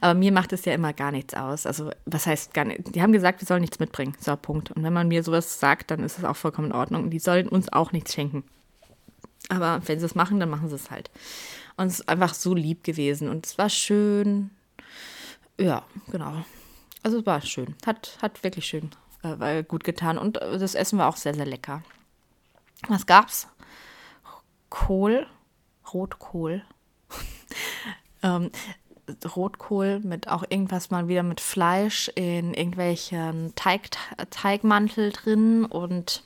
Aber 0.00 0.14
mir 0.14 0.32
macht 0.32 0.52
es 0.52 0.64
ja 0.64 0.74
immer 0.74 0.92
gar 0.92 1.12
nichts 1.12 1.34
aus. 1.34 1.66
Also, 1.66 1.90
was 2.04 2.26
heißt 2.26 2.54
gar 2.54 2.64
nicht? 2.64 2.94
Die 2.94 3.02
haben 3.02 3.12
gesagt, 3.12 3.40
wir 3.40 3.46
sollen 3.46 3.60
nichts 3.60 3.78
mitbringen. 3.78 4.14
So, 4.20 4.36
Punkt. 4.36 4.70
Und 4.72 4.82
wenn 4.82 4.92
man 4.92 5.08
mir 5.08 5.22
sowas 5.22 5.60
sagt, 5.60 5.90
dann 5.90 6.04
ist 6.04 6.18
es 6.18 6.24
auch 6.24 6.36
vollkommen 6.36 6.68
in 6.68 6.76
Ordnung. 6.76 7.10
Die 7.10 7.18
sollen 7.18 7.48
uns 7.48 7.72
auch 7.72 7.92
nichts 7.92 8.14
schenken. 8.14 8.44
Aber 9.48 9.80
wenn 9.86 9.98
sie 9.98 10.06
es 10.06 10.14
machen, 10.14 10.40
dann 10.40 10.50
machen 10.50 10.68
sie 10.68 10.74
es 10.74 10.90
halt. 10.90 11.10
Und 11.76 11.86
es 11.86 12.00
ist 12.00 12.08
einfach 12.08 12.34
so 12.34 12.54
lieb 12.54 12.84
gewesen. 12.84 13.28
Und 13.28 13.46
es 13.46 13.58
war 13.58 13.68
schön. 13.68 14.50
Ja, 15.58 15.84
genau. 16.10 16.44
Also, 17.02 17.18
es 17.20 17.26
war 17.26 17.40
schön. 17.40 17.74
Hat, 17.86 18.18
hat 18.22 18.42
wirklich 18.44 18.66
schön 18.66 18.90
äh, 19.22 19.62
gut 19.64 19.84
getan. 19.84 20.18
Und 20.18 20.40
äh, 20.40 20.58
das 20.58 20.74
Essen 20.74 20.98
war 20.98 21.08
auch 21.08 21.16
sehr, 21.16 21.34
sehr 21.34 21.46
lecker. 21.46 21.82
Was 22.88 23.06
gab's? 23.06 23.48
Kohl. 24.70 25.26
Rotkohl. 25.92 26.62
ähm, 28.22 28.50
Rotkohl 29.36 30.00
mit 30.00 30.28
auch 30.28 30.44
irgendwas 30.48 30.90
mal 30.90 31.08
wieder 31.08 31.22
mit 31.22 31.40
Fleisch 31.40 32.10
in 32.14 32.54
irgendwelchen 32.54 33.52
Teig, 33.56 33.90
Teigmantel 34.30 35.10
drin 35.10 35.64
und 35.64 36.22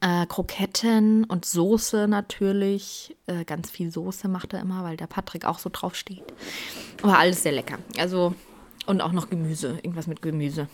äh, 0.00 0.26
Kroketten 0.26 1.24
und 1.24 1.44
Soße 1.44 2.08
natürlich. 2.08 3.16
Äh, 3.26 3.44
ganz 3.44 3.70
viel 3.70 3.90
Soße 3.90 4.28
macht 4.28 4.52
er 4.52 4.60
immer, 4.60 4.84
weil 4.84 4.96
der 4.96 5.06
Patrick 5.06 5.44
auch 5.44 5.58
so 5.58 5.70
drauf 5.72 5.94
steht. 5.94 6.24
Aber 7.02 7.18
alles 7.18 7.42
sehr 7.42 7.52
lecker. 7.52 7.78
Also, 7.98 8.34
und 8.86 9.00
auch 9.00 9.12
noch 9.12 9.30
Gemüse. 9.30 9.78
Irgendwas 9.82 10.06
mit 10.06 10.22
Gemüse. 10.22 10.68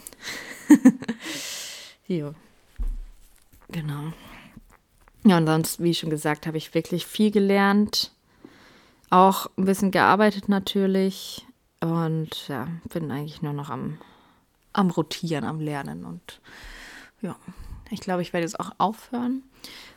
ja. 2.06 2.32
Genau. 3.70 4.12
Ja, 5.24 5.36
und 5.36 5.46
sonst, 5.46 5.82
wie 5.82 5.90
ich 5.90 5.98
schon 5.98 6.10
gesagt, 6.10 6.46
habe 6.46 6.56
ich 6.56 6.74
wirklich 6.74 7.06
viel 7.06 7.30
gelernt 7.30 8.12
auch 9.10 9.46
ein 9.56 9.64
bisschen 9.64 9.90
gearbeitet 9.90 10.48
natürlich 10.48 11.46
und 11.80 12.48
ja, 12.48 12.68
bin 12.92 13.10
eigentlich 13.10 13.42
nur 13.42 13.52
noch 13.52 13.70
am, 13.70 13.98
am 14.72 14.90
Rotieren, 14.90 15.44
am 15.44 15.60
Lernen 15.60 16.04
und 16.04 16.40
ja, 17.22 17.36
ich 17.90 18.00
glaube, 18.00 18.22
ich 18.22 18.32
werde 18.32 18.44
jetzt 18.44 18.60
auch 18.60 18.72
aufhören. 18.78 19.42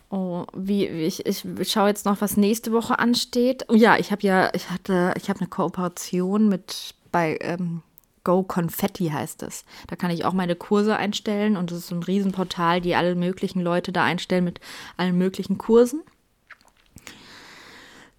Oh, 0.10 0.46
wie, 0.54 0.92
wie 0.92 1.04
ich, 1.04 1.26
ich 1.26 1.72
schaue 1.72 1.88
jetzt 1.88 2.06
noch, 2.06 2.20
was 2.20 2.36
nächste 2.36 2.74
Woche 2.74 3.00
ansteht. 3.00 3.66
Oh 3.70 3.76
ja, 3.76 3.98
ich 3.98 4.12
habe 4.12 4.24
ja, 4.24 4.50
ich 4.54 4.70
hatte, 4.70 5.14
ich 5.16 5.30
habe 5.30 5.40
eine 5.40 5.48
Kooperation 5.48 6.50
mit 6.50 6.96
bei 7.12 7.38
ähm, 7.42 7.82
Go 8.24 8.44
Confetti 8.44 9.10
heißt 9.10 9.44
es. 9.44 9.66
Da 9.88 9.96
kann 9.96 10.12
ich 10.12 10.26
auch 10.26 10.34
meine 10.34 10.56
Kurse 10.56 10.96
einstellen 10.96 11.58
und 11.58 11.72
das 11.72 11.80
ist 11.80 11.88
so 11.88 11.96
ein 11.96 12.04
Riesenportal, 12.04 12.82
die 12.82 12.96
alle 12.96 13.16
möglichen 13.16 13.62
Leute 13.62 13.92
da 13.92 14.04
einstellen 14.04 14.44
mit 14.44 14.60
allen 14.98 15.18
möglichen 15.18 15.58
Kursen. 15.58 16.04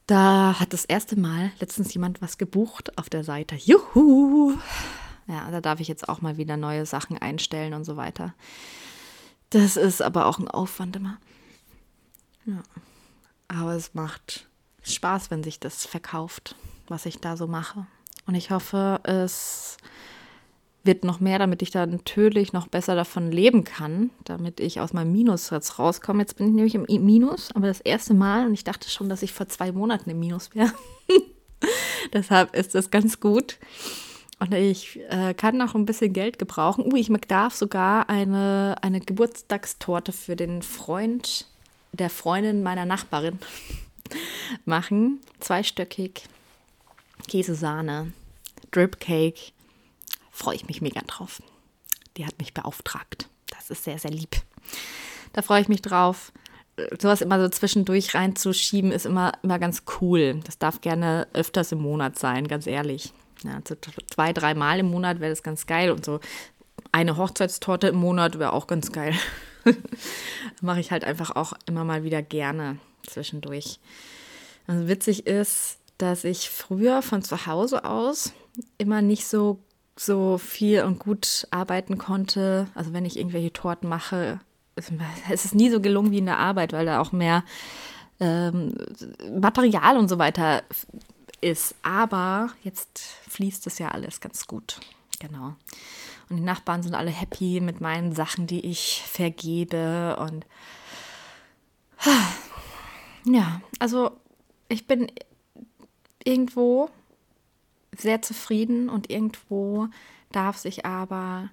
Da 0.07 0.59
hat 0.59 0.73
das 0.73 0.85
erste 0.85 1.19
Mal 1.19 1.53
letztens 1.61 1.95
jemand 1.95 2.21
was 2.21 2.37
gebucht 2.37 2.99
auf 2.99 3.09
der 3.09 3.25
Seite. 3.25 3.55
Juhu! 3.55 4.59
Ja, 5.29 5.51
da 5.51 5.61
darf 5.61 5.81
ich 5.81 5.89
jetzt 5.89 6.09
auch 6.09 6.21
mal 6.21 6.37
wieder 6.37 6.57
neue 6.57 6.85
Sachen 6.85 7.19
einstellen 7.19 7.73
und 7.73 7.85
so 7.85 7.97
weiter. 7.97 8.35
Das 9.51 9.77
ist 9.77 10.03
aber 10.03 10.27
auch 10.27 10.39
ein 10.39 10.49
Aufwand 10.49 10.97
immer. 10.97 11.19
Ja. 12.45 12.63
Aber 13.49 13.75
es 13.75 13.95
macht 13.95 14.49
Spaß, 14.83 15.31
wenn 15.31 15.45
sich 15.45 15.61
das 15.61 15.87
verkauft, 15.87 16.57
was 16.89 17.07
ich 17.07 17.19
da 17.19 17.37
so 17.37 17.47
mache. 17.47 17.87
Und 18.33 18.39
ich 18.39 18.51
hoffe, 18.51 18.99
es 19.03 19.77
wird 20.85 21.05
noch 21.05 21.21
mehr, 21.21 21.39
damit 21.39 21.61
ich 21.61 21.71
da 21.71 21.85
natürlich 21.85 22.55
noch 22.55 22.67
besser 22.67 22.95
davon 22.95 23.31
leben 23.31 23.63
kann, 23.65 24.09
damit 24.25 24.59
ich 24.59 24.81
aus 24.81 24.95
meinem 24.95 25.13
Minus 25.13 25.51
jetzt 25.51 25.79
rauskomme. 25.79 26.21
Jetzt 26.21 26.39
bin 26.39 26.47
ich 26.49 26.55
nämlich 26.55 26.75
im 26.75 27.05
Minus, 27.05 27.51
aber 27.55 27.67
das 27.67 27.83
erste 27.83 28.15
Mal 28.15 28.47
und 28.47 28.55
ich 28.55 28.65
dachte 28.65 28.89
schon, 28.89 29.11
dass 29.11 29.23
ich 29.23 29.35
vor 29.35 29.49
zwei 29.49 29.71
Monaten 29.71 30.09
im 30.09 30.19
Minus 30.19 30.55
wäre. 30.55 30.73
Deshalb 32.15 32.57
ist 32.57 32.75
das 32.75 32.91
ganz 32.91 33.21
gut. 33.21 33.59
Und 34.39 34.55
ich 34.55 34.99
äh, 35.11 35.35
kann 35.35 35.59
noch 35.59 35.75
ein 35.75 35.85
bisschen 35.85 36.15
Geld 36.15 36.39
gebrauchen. 36.39 36.91
Uh, 36.91 36.97
ich 36.97 37.13
darf 37.29 37.55
sogar 37.55 38.09
eine, 38.09 38.77
eine 38.81 39.01
Geburtstagstorte 39.01 40.13
für 40.13 40.37
den 40.37 40.63
Freund 40.63 41.49
der 41.93 42.09
Freundin 42.09 42.63
meiner 42.63 42.87
Nachbarin 42.87 43.39
machen. 44.65 45.21
Zweistöckig, 45.39 46.23
Käsesahne, 47.29 48.13
Drip 48.73 48.99
Cake 48.99 49.53
freue 50.31 50.57
ich 50.57 50.67
mich 50.67 50.81
mega 50.81 51.01
drauf. 51.03 51.41
Die 52.17 52.27
hat 52.27 52.39
mich 52.39 52.53
beauftragt. 52.53 53.29
Das 53.49 53.71
ist 53.71 53.85
sehr, 53.85 53.99
sehr 53.99 54.11
lieb. 54.11 54.37
Da 55.33 55.43
freue 55.43 55.63
ich 55.63 55.69
mich 55.69 55.83
drauf. 55.83 56.33
Sowas 56.99 57.21
immer 57.21 57.41
so 57.41 57.49
zwischendurch 57.49 58.15
reinzuschieben, 58.15 58.93
ist 58.93 59.07
immer, 59.07 59.33
immer 59.43 59.59
ganz 59.59 59.83
cool. 60.01 60.41
Das 60.45 60.59
darf 60.59 60.81
gerne 60.81 61.29
öfters 61.35 61.71
im 61.73 61.81
Monat 61.81 62.19
sein, 62.19 62.49
ganz 62.49 62.67
ehrlich. 62.67 63.13
Ja, 63.45 63.61
so 63.67 63.77
zwei, 64.11 64.33
dreimal 64.33 64.79
im 64.79 64.91
Monat 64.91 65.21
wäre 65.21 65.31
das 65.31 65.43
ganz 65.43 65.67
geil. 65.67 65.91
Und 65.91 66.05
so 66.05 66.21
eine 66.93 67.17
Hochzeitstorte 67.17 67.89
im 67.89 67.97
Monat 67.97 68.39
wäre 68.39 68.53
auch 68.53 68.67
ganz 68.67 68.91
geil. 68.91 69.15
Mache 70.61 70.81
ich 70.81 70.91
halt 70.91 71.05
einfach 71.05 71.37
auch 71.37 71.53
immer 71.67 71.85
mal 71.85 72.05
wieder 72.05 72.23
gerne 72.23 72.79
zwischendurch. 73.07 73.79
Also 74.67 74.89
witzig 74.89 75.27
ist, 75.27 75.79
dass 75.99 76.25
ich 76.25 76.51
früher 76.51 77.03
von 77.03 77.23
zu 77.23 77.47
Hause 77.47 77.85
aus 77.85 78.33
immer 78.79 79.03
nicht 79.03 79.27
so 79.27 79.59
so 79.97 80.39
viel 80.39 80.83
und 80.83 80.99
gut 80.99 81.47
arbeiten 81.51 81.99
konnte. 81.99 82.67
Also 82.75 82.93
wenn 82.93 83.05
ich 83.05 83.19
irgendwelche 83.19 83.53
Torten 83.53 83.89
mache, 83.89 84.41
es 84.75 85.45
ist 85.45 85.55
nie 85.55 85.71
so 85.71 85.81
gelungen 85.81 86.13
wie 86.13 86.19
in 86.19 86.27
der 86.27 86.39
Arbeit, 86.39 86.73
weil 86.73 86.87
da 86.87 87.01
auch 87.01 87.13
mehr 87.13 87.45
ähm, 88.21 88.75
Material 89.39 89.99
und 89.99 90.09
so 90.09 90.19
weiter 90.19 90.63
ist. 91.41 91.75
Aber 91.83 92.51
jetzt 92.63 92.99
fließt 93.29 93.67
es 93.67 93.79
ja 93.79 93.89
alles 93.89 94.21
ganz 94.21 94.47
gut. 94.47 94.81
Genau. 95.19 95.55
Und 96.31 96.37
die 96.37 96.43
Nachbarn 96.43 96.83
sind 96.83 96.95
alle 96.95 97.11
happy 97.11 97.61
mit 97.61 97.81
meinen 97.81 98.15
Sachen, 98.15 98.47
die 98.47 98.61
ich 98.61 99.03
vergebe. 99.07 100.17
Und 100.19 100.47
ja, 103.25 103.61
also 103.79 104.13
ich 104.69 104.87
bin 104.87 105.13
irgendwo 106.25 106.89
sehr 107.97 108.23
zufrieden 108.23 108.89
und 108.89 109.11
irgendwo 109.11 109.89
darf 110.31 110.57
sich 110.57 110.87
aber 110.87 111.51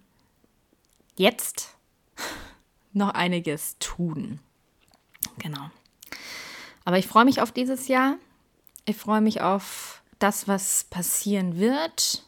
jetzt 1.16 1.76
noch 2.94 3.10
einiges 3.10 3.78
tun. 3.80 4.40
Genau. 5.38 5.70
Aber 6.86 6.98
ich 6.98 7.08
freue 7.08 7.26
mich 7.26 7.42
auf 7.42 7.52
dieses 7.52 7.88
Jahr. 7.88 8.16
Ich 8.86 8.96
freue 8.96 9.22
mich 9.22 9.42
auf 9.42 10.02
das, 10.18 10.48
was 10.48 10.86
passieren 10.86 11.60
wird, 11.60 12.26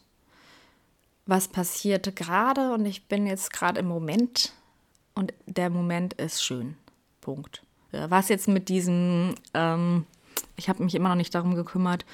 was 1.26 1.47
passiert 1.47 2.15
gerade 2.15 2.74
und 2.74 2.86
ich 2.86 3.08
bin 3.08 3.26
jetzt 3.26 3.52
gerade 3.52 3.80
im 3.80 3.88
Moment 3.88 4.54
und 5.13 5.34
der 5.45 5.69
Moment 5.69 6.13
ist 6.13 6.43
schön. 6.43 6.78
Punkt. 7.19 7.63
Was 7.91 8.30
jetzt 8.30 8.47
mit 8.47 8.69
diesem, 8.69 9.36
ähm, 9.54 10.06
ich 10.56 10.69
habe 10.69 10.84
mich 10.84 10.95
immer 10.95 11.10
noch 11.10 11.15
nicht 11.15 11.36
darum 11.36 11.56
gekümmert, 11.56 12.06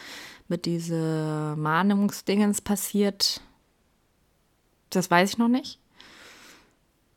mit 0.48 0.66
diesen 0.66 1.60
Mahnungsdingens 1.62 2.62
passiert, 2.62 3.42
das 4.90 5.12
weiß 5.12 5.32
ich 5.32 5.38
noch 5.38 5.48
nicht. 5.48 5.80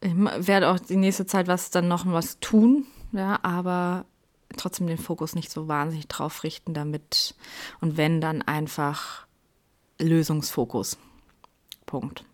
Ich 0.00 0.14
werde 0.14 0.70
auch 0.70 0.78
die 0.78 0.96
nächste 0.96 1.26
Zeit 1.26 1.46
was 1.46 1.70
dann 1.70 1.88
noch 1.88 2.06
was 2.06 2.40
tun, 2.40 2.86
ja, 3.12 3.38
aber 3.42 4.06
trotzdem 4.56 4.86
den 4.86 4.98
Fokus 4.98 5.34
nicht 5.34 5.50
so 5.50 5.68
wahnsinnig 5.68 6.08
drauf 6.08 6.42
richten 6.42 6.74
damit. 6.74 7.34
Und 7.80 7.96
wenn, 7.96 8.20
dann 8.20 8.42
einfach 8.42 9.26
Lösungsfokus. 9.98 10.96
Punkt. 11.86 12.24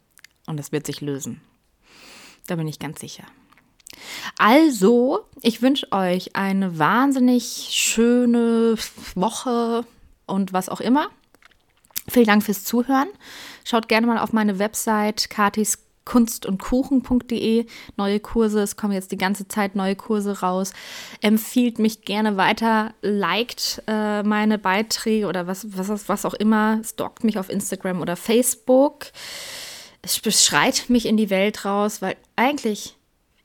Und 0.46 0.60
es 0.60 0.72
wird 0.72 0.86
sich 0.86 1.00
lösen. 1.00 1.40
Da 2.46 2.56
bin 2.56 2.68
ich 2.68 2.78
ganz 2.78 3.00
sicher. 3.00 3.24
Also, 4.38 5.26
ich 5.40 5.62
wünsche 5.62 5.90
euch 5.92 6.36
eine 6.36 6.78
wahnsinnig 6.78 7.68
schöne 7.70 8.76
Woche 9.14 9.84
und 10.26 10.52
was 10.52 10.68
auch 10.68 10.80
immer. 10.80 11.08
Vielen 12.08 12.26
Dank 12.26 12.44
fürs 12.44 12.64
Zuhören. 12.64 13.08
Schaut 13.64 13.88
gerne 13.88 14.06
mal 14.06 14.18
auf 14.18 14.32
meine 14.32 14.58
Website 14.58 15.28
Katis 15.30 15.78
kuchen.de. 16.06 17.66
Neue 17.96 18.20
Kurse, 18.20 18.62
es 18.62 18.76
kommen 18.76 18.92
jetzt 18.92 19.10
die 19.10 19.18
ganze 19.18 19.48
Zeit 19.48 19.74
neue 19.74 19.96
Kurse 19.96 20.40
raus. 20.40 20.72
Empfiehlt 21.20 21.78
mich 21.78 22.02
gerne 22.02 22.36
weiter, 22.36 22.94
liked 23.02 23.82
äh, 23.88 24.22
meine 24.22 24.58
Beiträge 24.58 25.26
oder 25.26 25.46
was, 25.46 25.66
was, 25.76 26.08
was 26.08 26.24
auch 26.24 26.34
immer, 26.34 26.80
stalkt 26.84 27.24
mich 27.24 27.38
auf 27.38 27.50
Instagram 27.50 28.00
oder 28.00 28.16
Facebook. 28.16 29.06
Es 30.00 30.20
beschreit 30.20 30.84
mich 30.88 31.06
in 31.06 31.16
die 31.16 31.30
Welt 31.30 31.64
raus, 31.64 32.00
weil 32.00 32.16
eigentlich 32.36 32.96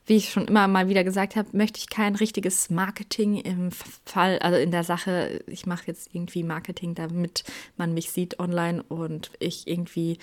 wie 0.05 0.17
ich 0.17 0.31
schon 0.31 0.47
immer 0.47 0.67
mal 0.67 0.89
wieder 0.89 1.03
gesagt 1.03 1.35
habe, 1.35 1.49
möchte 1.55 1.79
ich 1.79 1.89
kein 1.89 2.15
richtiges 2.15 2.69
Marketing 2.69 3.37
im 3.37 3.71
Fall, 4.05 4.39
also 4.39 4.57
in 4.57 4.71
der 4.71 4.83
Sache, 4.83 5.41
ich 5.47 5.65
mache 5.65 5.83
jetzt 5.87 6.09
irgendwie 6.13 6.43
Marketing, 6.43 6.95
damit 6.95 7.43
man 7.77 7.93
mich 7.93 8.11
sieht 8.11 8.39
online 8.39 8.83
und 8.83 9.31
ich 9.39 9.67
irgendwie 9.67 10.17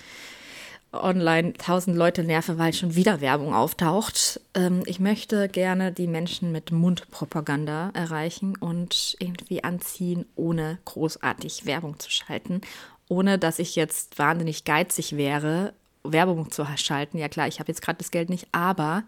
online 0.91 1.53
tausend 1.53 1.95
Leute 1.95 2.23
nerve, 2.23 2.57
weil 2.57 2.73
schon 2.73 2.95
wieder 2.95 3.21
Werbung 3.21 3.53
auftaucht. 3.53 4.41
Ähm, 4.55 4.83
ich 4.85 4.99
möchte 4.99 5.47
gerne 5.47 5.91
die 5.91 6.07
Menschen 6.07 6.51
mit 6.51 6.71
Mundpropaganda 6.71 7.91
erreichen 7.93 8.55
und 8.57 9.15
irgendwie 9.19 9.63
anziehen, 9.63 10.25
ohne 10.35 10.79
großartig 10.85 11.65
Werbung 11.65 11.99
zu 11.99 12.09
schalten, 12.09 12.61
ohne 13.07 13.37
dass 13.37 13.59
ich 13.59 13.75
jetzt 13.75 14.17
wahnsinnig 14.17 14.63
geizig 14.63 15.15
wäre, 15.15 15.73
Werbung 16.03 16.49
zu 16.49 16.65
schalten. 16.75 17.17
Ja 17.17 17.29
klar, 17.29 17.47
ich 17.47 17.59
habe 17.59 17.71
jetzt 17.71 17.81
gerade 17.81 17.97
das 17.97 18.11
Geld 18.11 18.29
nicht, 18.29 18.47
aber 18.51 19.03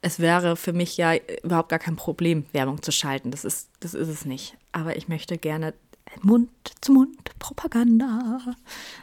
es 0.00 0.20
wäre 0.20 0.56
für 0.56 0.72
mich 0.72 0.96
ja 0.96 1.14
überhaupt 1.42 1.68
gar 1.70 1.78
kein 1.78 1.96
Problem, 1.96 2.46
Werbung 2.52 2.82
zu 2.82 2.90
schalten. 2.92 3.30
Das 3.30 3.44
ist, 3.44 3.68
das 3.80 3.94
ist 3.94 4.08
es 4.08 4.24
nicht. 4.24 4.56
Aber 4.72 4.96
ich 4.96 5.08
möchte 5.08 5.36
gerne 5.38 5.74
Mund-zu-Mund-Propaganda 6.22 8.40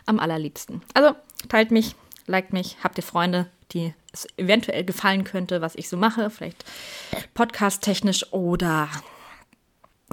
am 0.06 0.20
allerliebsten. 0.20 0.82
Also 0.94 1.16
teilt 1.50 1.72
mich, 1.72 1.96
liked 2.28 2.54
mich, 2.54 2.78
habt 2.84 2.98
ihr 2.98 3.04
Freunde, 3.04 3.50
die 3.72 3.94
es 4.14 4.28
eventuell 4.38 4.84
gefallen 4.84 5.24
könnte, 5.24 5.62
was 5.62 5.76
ich 5.76 5.90
so 5.90 5.98
mache, 5.98 6.30
vielleicht 6.30 6.64
podcast-technisch 7.34 8.32
oder 8.32 8.90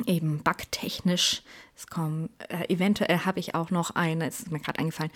eben 0.07 0.43
backtechnisch. 0.43 1.43
Es 1.77 1.87
kommen, 1.87 2.31
äh, 2.49 2.73
eventuell 2.73 3.21
habe 3.21 3.41
ich 3.41 3.55
auch 3.55 3.71
noch 3.71 3.91
eine, 3.93 4.27
es 4.27 4.41
ist 4.41 4.51
mir 4.51 4.61
gerade 4.61 4.81
eingefallen, 4.81 5.13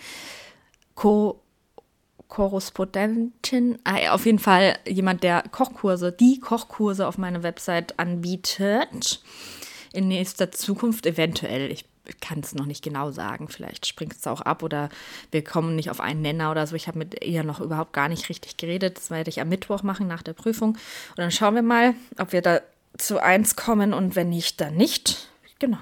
Co 0.95 1.41
Korrespondentin, 2.27 3.79
äh, 3.85 4.09
auf 4.09 4.25
jeden 4.25 4.39
Fall 4.39 4.77
jemand, 4.87 5.23
der 5.23 5.43
Kochkurse, 5.51 6.11
die 6.11 6.39
Kochkurse 6.39 7.07
auf 7.07 7.17
meiner 7.17 7.43
Website 7.43 7.97
anbietet. 7.99 9.21
In 9.93 10.07
nächster 10.07 10.51
Zukunft 10.51 11.05
eventuell. 11.05 11.71
Ich 11.71 11.85
kann 12.21 12.39
es 12.39 12.53
noch 12.53 12.65
nicht 12.65 12.83
genau 12.83 13.11
sagen. 13.11 13.47
Vielleicht 13.47 13.85
springt 13.85 14.13
es 14.13 14.27
auch 14.27 14.41
ab 14.41 14.63
oder 14.63 14.89
wir 15.31 15.43
kommen 15.43 15.75
nicht 15.75 15.89
auf 15.89 15.99
einen 16.01 16.21
Nenner 16.21 16.51
oder 16.51 16.67
so. 16.67 16.75
Ich 16.75 16.87
habe 16.87 16.99
mit 16.99 17.23
ihr 17.25 17.43
noch 17.43 17.59
überhaupt 17.59 17.93
gar 17.93 18.09
nicht 18.09 18.29
richtig 18.29 18.57
geredet. 18.57 18.97
Das 18.97 19.09
werde 19.09 19.29
ich 19.29 19.41
am 19.41 19.49
Mittwoch 19.49 19.83
machen 19.83 20.07
nach 20.07 20.23
der 20.23 20.33
Prüfung. 20.33 20.71
Und 20.71 21.17
dann 21.17 21.31
schauen 21.31 21.55
wir 21.55 21.61
mal, 21.61 21.95
ob 22.17 22.33
wir 22.33 22.41
da 22.41 22.61
zu 22.97 23.21
eins 23.21 23.55
kommen 23.55 23.93
und 23.93 24.15
wenn 24.15 24.29
nicht, 24.29 24.59
dann 24.61 24.75
nicht. 24.75 25.29
Genau. 25.59 25.77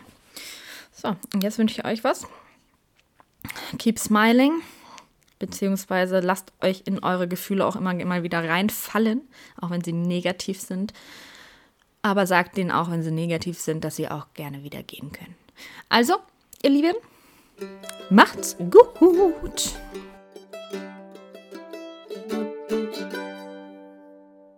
So, 0.93 1.15
und 1.33 1.43
jetzt 1.43 1.57
wünsche 1.57 1.79
ich 1.79 1.85
euch 1.85 2.03
was. 2.03 2.25
Keep 3.77 3.99
smiling 3.99 4.61
beziehungsweise 5.39 6.19
lasst 6.19 6.53
euch 6.61 6.83
in 6.85 7.03
eure 7.03 7.27
Gefühle 7.27 7.65
auch 7.65 7.75
immer, 7.75 7.91
immer 7.99 8.23
wieder 8.23 8.47
reinfallen, 8.47 9.21
auch 9.59 9.69
wenn 9.69 9.83
sie 9.83 9.93
negativ 9.93 10.61
sind. 10.61 10.93
Aber 12.01 12.27
sagt 12.27 12.57
denen 12.57 12.71
auch, 12.71 12.91
wenn 12.91 13.03
sie 13.03 13.11
negativ 13.11 13.59
sind, 13.59 13.83
dass 13.83 13.95
sie 13.95 14.09
auch 14.09 14.27
gerne 14.33 14.63
wieder 14.63 14.83
gehen 14.83 15.11
können. 15.11 15.35
Also, 15.89 16.15
ihr 16.61 16.69
Lieben, 16.69 16.95
macht's 18.09 18.55
gut! 18.57 19.73